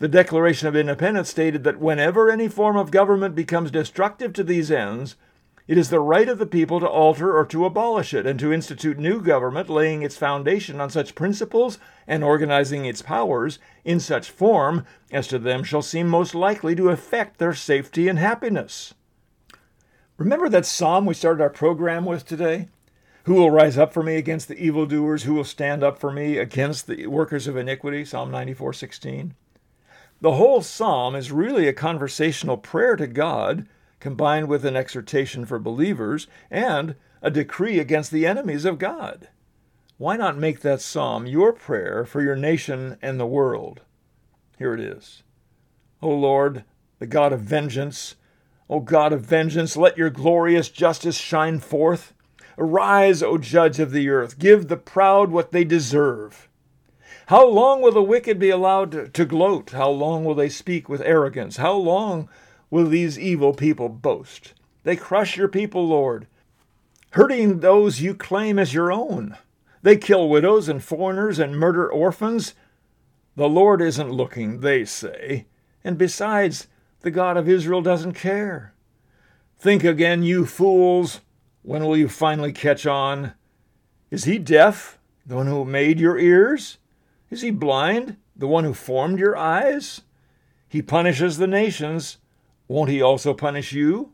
The 0.00 0.08
Declaration 0.08 0.66
of 0.66 0.74
Independence 0.74 1.28
stated 1.28 1.62
that 1.64 1.78
whenever 1.78 2.30
any 2.30 2.48
form 2.48 2.74
of 2.78 2.90
government 2.90 3.34
becomes 3.34 3.70
destructive 3.70 4.32
to 4.32 4.42
these 4.42 4.70
ends, 4.70 5.14
it 5.68 5.76
is 5.76 5.90
the 5.90 6.00
right 6.00 6.26
of 6.26 6.38
the 6.38 6.46
people 6.46 6.80
to 6.80 6.88
alter 6.88 7.36
or 7.36 7.44
to 7.44 7.66
abolish 7.66 8.14
it, 8.14 8.24
and 8.24 8.40
to 8.40 8.50
institute 8.50 8.98
new 8.98 9.20
government, 9.20 9.68
laying 9.68 10.00
its 10.00 10.16
foundation 10.16 10.80
on 10.80 10.88
such 10.88 11.14
principles 11.14 11.78
and 12.06 12.24
organizing 12.24 12.86
its 12.86 13.02
powers 13.02 13.58
in 13.84 14.00
such 14.00 14.30
form 14.30 14.86
as 15.12 15.28
to 15.28 15.38
them 15.38 15.62
shall 15.62 15.82
seem 15.82 16.08
most 16.08 16.34
likely 16.34 16.74
to 16.74 16.88
affect 16.88 17.36
their 17.36 17.52
safety 17.52 18.08
and 18.08 18.18
happiness. 18.18 18.94
Remember 20.16 20.48
that 20.48 20.64
psalm 20.64 21.04
we 21.04 21.12
started 21.12 21.42
our 21.42 21.50
program 21.50 22.06
with 22.06 22.24
today? 22.24 22.68
Who 23.24 23.34
will 23.34 23.50
rise 23.50 23.76
up 23.76 23.92
for 23.92 24.02
me 24.02 24.16
against 24.16 24.48
the 24.48 24.58
evildoers? 24.58 25.24
Who 25.24 25.34
will 25.34 25.44
stand 25.44 25.84
up 25.84 25.98
for 25.98 26.10
me 26.10 26.38
against 26.38 26.86
the 26.86 27.06
workers 27.06 27.46
of 27.46 27.58
iniquity? 27.58 28.06
Psalm 28.06 28.30
94:16. 28.30 29.32
The 30.22 30.32
whole 30.32 30.60
psalm 30.60 31.14
is 31.14 31.32
really 31.32 31.66
a 31.66 31.72
conversational 31.72 32.58
prayer 32.58 32.94
to 32.96 33.06
God, 33.06 33.66
combined 34.00 34.48
with 34.48 34.66
an 34.66 34.76
exhortation 34.76 35.46
for 35.46 35.58
believers 35.58 36.26
and 36.50 36.94
a 37.22 37.30
decree 37.30 37.78
against 37.78 38.10
the 38.10 38.26
enemies 38.26 38.66
of 38.66 38.78
God. 38.78 39.28
Why 39.96 40.16
not 40.16 40.36
make 40.36 40.60
that 40.60 40.82
psalm 40.82 41.26
your 41.26 41.52
prayer 41.54 42.04
for 42.04 42.22
your 42.22 42.36
nation 42.36 42.98
and 43.00 43.18
the 43.18 43.26
world? 43.26 43.80
Here 44.58 44.74
it 44.74 44.80
is. 44.80 45.22
O 46.02 46.10
Lord, 46.10 46.64
the 46.98 47.06
God 47.06 47.32
of 47.32 47.40
vengeance, 47.40 48.16
O 48.68 48.80
God 48.80 49.14
of 49.14 49.22
vengeance, 49.22 49.74
let 49.74 49.96
your 49.96 50.10
glorious 50.10 50.68
justice 50.68 51.16
shine 51.16 51.60
forth. 51.60 52.12
Arise, 52.58 53.22
O 53.22 53.38
judge 53.38 53.80
of 53.80 53.90
the 53.90 54.10
earth, 54.10 54.38
give 54.38 54.68
the 54.68 54.76
proud 54.76 55.30
what 55.30 55.50
they 55.50 55.64
deserve. 55.64 56.49
How 57.30 57.46
long 57.46 57.80
will 57.80 57.92
the 57.92 58.02
wicked 58.02 58.40
be 58.40 58.50
allowed 58.50 59.14
to 59.14 59.24
gloat? 59.24 59.70
How 59.70 59.88
long 59.88 60.24
will 60.24 60.34
they 60.34 60.48
speak 60.48 60.88
with 60.88 61.00
arrogance? 61.02 61.58
How 61.58 61.74
long 61.74 62.28
will 62.70 62.88
these 62.88 63.20
evil 63.20 63.54
people 63.54 63.88
boast? 63.88 64.52
They 64.82 64.96
crush 64.96 65.36
your 65.36 65.46
people, 65.46 65.86
Lord, 65.86 66.26
hurting 67.12 67.60
those 67.60 68.00
you 68.00 68.14
claim 68.16 68.58
as 68.58 68.74
your 68.74 68.90
own. 68.90 69.36
They 69.80 69.96
kill 69.96 70.28
widows 70.28 70.68
and 70.68 70.82
foreigners 70.82 71.38
and 71.38 71.56
murder 71.56 71.88
orphans. 71.88 72.54
The 73.36 73.48
Lord 73.48 73.80
isn't 73.80 74.10
looking, 74.10 74.58
they 74.58 74.84
say. 74.84 75.46
And 75.84 75.96
besides, 75.96 76.66
the 77.02 77.12
God 77.12 77.36
of 77.36 77.48
Israel 77.48 77.80
doesn't 77.80 78.14
care. 78.14 78.74
Think 79.56 79.84
again, 79.84 80.24
you 80.24 80.46
fools. 80.46 81.20
When 81.62 81.84
will 81.84 81.96
you 81.96 82.08
finally 82.08 82.52
catch 82.52 82.86
on? 82.86 83.34
Is 84.10 84.24
he 84.24 84.40
deaf, 84.40 84.98
the 85.24 85.36
one 85.36 85.46
who 85.46 85.64
made 85.64 86.00
your 86.00 86.18
ears? 86.18 86.78
Is 87.30 87.42
he 87.42 87.50
blind, 87.50 88.16
the 88.36 88.48
one 88.48 88.64
who 88.64 88.74
formed 88.74 89.20
your 89.20 89.36
eyes? 89.36 90.02
He 90.68 90.82
punishes 90.82 91.38
the 91.38 91.46
nations. 91.46 92.18
Won't 92.68 92.90
he 92.90 93.00
also 93.00 93.34
punish 93.34 93.72
you? 93.72 94.12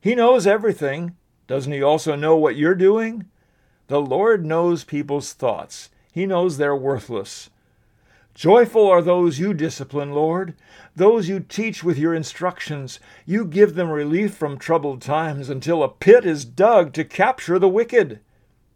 He 0.00 0.14
knows 0.14 0.46
everything. 0.46 1.16
Doesn't 1.46 1.72
he 1.72 1.82
also 1.82 2.16
know 2.16 2.36
what 2.36 2.56
you're 2.56 2.74
doing? 2.74 3.26
The 3.88 4.00
Lord 4.00 4.44
knows 4.44 4.84
people's 4.84 5.32
thoughts. 5.32 5.90
He 6.12 6.24
knows 6.24 6.56
they're 6.56 6.74
worthless. 6.74 7.50
Joyful 8.34 8.88
are 8.88 9.02
those 9.02 9.38
you 9.38 9.52
discipline, 9.52 10.12
Lord, 10.12 10.54
those 10.96 11.28
you 11.28 11.40
teach 11.40 11.84
with 11.84 11.98
your 11.98 12.14
instructions. 12.14 12.98
You 13.26 13.44
give 13.44 13.74
them 13.74 13.90
relief 13.90 14.34
from 14.34 14.56
troubled 14.56 15.02
times 15.02 15.50
until 15.50 15.82
a 15.82 15.88
pit 15.88 16.24
is 16.24 16.46
dug 16.46 16.94
to 16.94 17.04
capture 17.04 17.58
the 17.58 17.68
wicked. 17.68 18.20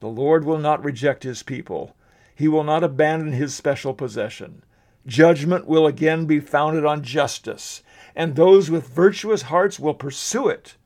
The 0.01 0.09
Lord 0.09 0.45
will 0.45 0.59
not 0.59 0.85
reject 0.85 1.23
his 1.23 1.43
people. 1.43 1.96
He 2.37 2.49
will 2.49 2.65
not 2.65 2.85
abandon 2.85 3.33
his 3.33 3.55
special 3.55 3.95
possession. 3.95 4.63
Judgment 5.07 5.67
will 5.67 5.87
again 5.87 6.27
be 6.27 6.39
founded 6.39 6.85
on 6.85 7.03
justice, 7.03 7.83
and 8.15 8.37
those 8.37 8.71
with 8.71 8.89
virtuous 8.89 9.43
hearts 9.43 9.81
will 9.81 9.95
pursue 9.95 10.49
it. 10.49 10.77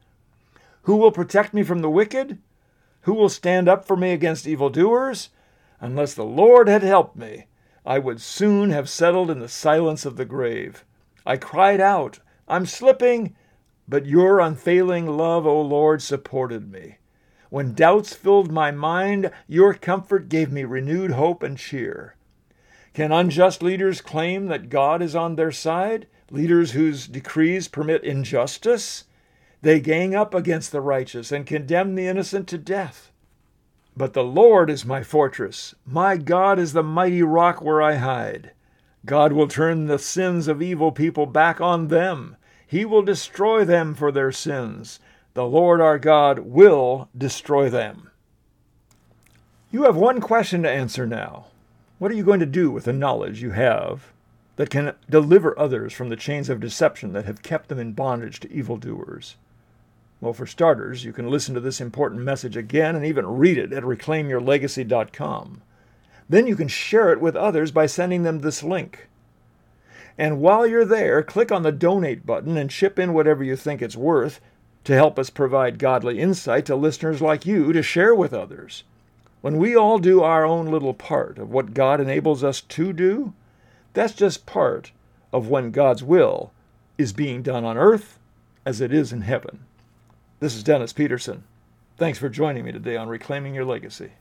Who 0.83 0.97
will 0.97 1.11
protect 1.11 1.53
me 1.53 1.65
from 1.65 1.81
the 1.81 1.91
wicked? 1.91 2.39
Who 3.03 3.15
will 3.15 3.29
stand 3.29 3.69
up 3.69 3.85
for 3.85 3.97
me 3.97 4.13
against 4.13 4.47
evildoers? 4.47 5.31
Unless 5.81 6.15
the 6.15 6.25
Lord 6.25 6.69
had 6.69 6.85
helped 6.85 7.17
me, 7.17 7.47
I 7.85 7.99
would 7.99 8.21
soon 8.21 8.71
have 8.71 8.89
settled 8.89 9.29
in 9.29 9.41
the 9.41 9.49
silence 9.49 10.07
of 10.07 10.17
the 10.17 10.25
grave. 10.25 10.85
I 11.27 11.37
cried 11.37 11.81
out, 11.81 12.21
I'm 12.47 12.67
slipping, 12.67 13.35
but 13.89 14.07
your 14.07 14.39
unfailing 14.39 15.07
love, 15.07 15.47
O 15.47 15.61
Lord, 15.61 16.01
supported 16.01 16.71
me. 16.71 16.99
When 17.51 17.75
doubts 17.75 18.15
filled 18.15 18.53
my 18.53 18.71
mind, 18.71 19.33
your 19.49 19.75
comfort 19.75 20.29
gave 20.29 20.53
me 20.53 20.63
renewed 20.63 21.11
hope 21.11 21.43
and 21.43 21.59
cheer. 21.59 22.15
Can 22.95 23.11
unjust 23.11 23.61
leaders 23.61 24.01
claim 24.01 24.47
that 24.47 24.69
God 24.69 25.03
is 25.03 25.17
on 25.17 25.35
their 25.35 25.51
side? 25.51 26.07
Leaders 26.31 26.73
whose 26.73 27.09
decrees 27.09 27.67
permit 27.67 28.05
injustice? 28.05 29.05
They 29.63 29.81
gang 29.81 30.15
up 30.15 30.33
against 30.33 30.71
the 30.71 30.81
righteous 30.81 31.33
and 31.33 31.45
condemn 31.45 31.97
the 31.97 32.07
innocent 32.07 32.47
to 32.49 32.59
death. 32.59 33.11
But 33.97 34.13
the 34.13 34.25
Lord 34.25 34.71
is 34.71 34.87
my 34.87 35.03
fortress. 35.03 35.75
My 35.85 36.17
God 36.17 36.61
is 36.61 36.73
the 36.73 36.85
mighty 36.85 37.23
rock 37.23 37.61
where 37.61 37.83
I 37.83 37.97
hide. 37.97 38.53
God 39.05 39.33
will 39.33 39.49
turn 39.49 39.87
the 39.87 39.99
sins 39.99 40.47
of 40.47 40.63
evil 40.63 40.93
people 40.93 41.27
back 41.27 41.61
on 41.61 41.89
them. 41.89 42.37
He 42.65 42.85
will 42.85 43.03
destroy 43.03 43.65
them 43.65 43.97
for 43.97 44.13
their 44.13 44.31
sins 44.31 45.01
the 45.41 45.47
Lord 45.47 45.81
our 45.81 45.99
God 45.99 46.41
will 46.41 47.09
destroy 47.17 47.71
them. 47.71 48.11
You 49.71 49.85
have 49.85 49.97
one 49.97 50.21
question 50.21 50.63
to 50.65 50.71
answer 50.71 51.07
now. 51.07 51.47
What 51.99 52.11
are 52.11 52.15
you 52.15 52.25
going 52.25 52.41
to 52.41 52.47
do 52.47 52.71
with 52.71 52.85
the 52.85 52.93
knowledge 52.93 53.41
you 53.41 53.53
have 53.53 54.13
that 54.57 54.69
can 54.69 54.95
deliver 55.09 55.59
others 55.59 55.95
from 55.95 56.11
the 56.11 56.17
chains 56.17 56.51
of 56.51 56.61
deception 56.61 57.15
that 57.15 57.25
have 57.25 57.43
kept 57.43 57.71
them 57.71 57.79
in 57.79 57.93
bondage 57.93 58.39
to 58.41 58.53
evildoers? 58.53 59.37
Well, 60.21 60.35
for 60.35 60.45
starters, 60.45 61.07
you 61.07 61.13
can 61.15 61.31
listen 61.31 61.55
to 61.55 61.61
this 61.61 61.81
important 61.81 62.21
message 62.21 62.55
again 62.55 62.95
and 62.95 63.07
even 63.07 63.39
read 63.39 63.57
it 63.57 63.73
at 63.73 63.83
reclaimyourlegacy.com. 63.83 65.63
Then 66.29 66.47
you 66.47 66.55
can 66.55 66.69
share 66.69 67.13
it 67.15 67.21
with 67.23 67.35
others 67.35 67.71
by 67.71 67.87
sending 67.87 68.25
them 68.25 68.41
this 68.41 68.63
link. 68.63 69.09
And 70.19 70.43
while 70.43 70.67
you're 70.67 70.85
there, 70.85 71.23
click 71.23 71.51
on 71.51 71.63
the 71.63 71.73
donate 71.73 72.27
button 72.27 72.59
and 72.59 72.69
chip 72.69 72.99
in 72.99 73.15
whatever 73.15 73.43
you 73.43 73.57
think 73.57 73.81
it's 73.81 73.97
worth 73.97 74.39
to 74.85 74.95
help 74.95 75.19
us 75.19 75.31
provide 75.31 75.79
godly 75.79 76.19
insight 76.19 76.67
to 76.67 76.77
listeners 76.77 77.21
like 77.21 77.47
you 77.47 77.73
to 77.73 77.83
share 77.83 78.15
with 78.15 78.33
others. 78.33 78.85
When 79.41 79.57
we 79.59 79.75
all 79.75 79.99
do 79.99 80.23
our 80.23 80.45
own 80.45 80.67
little 80.67 80.95
part 80.95 81.39
of 81.39 81.51
what 81.51 81.75
God 81.75 82.01
enables 82.01 82.45
us 82.45 82.61
to 82.61 82.93
do, 82.93 83.33
that's 83.95 84.13
just 84.13 84.47
part 84.47 84.93
of 85.33 85.49
when 85.49 85.71
God's 85.71 86.03
will 86.03 86.53
is 86.99 87.13
being 87.13 87.43
done 87.43 87.65
on 87.65 87.79
earth 87.79 88.19
as 88.67 88.81
it 88.81 88.93
is 88.93 89.13
in 89.13 89.23
heaven. 89.23 89.61
This 90.41 90.55
is 90.55 90.63
Dennis 90.63 90.93
Peterson. 90.93 91.45
Thanks 91.97 92.19
for 92.19 92.29
joining 92.29 92.65
me 92.65 92.73
today 92.73 92.97
on 92.97 93.09
Reclaiming 93.09 93.55
Your 93.55 93.65
Legacy. 93.65 94.13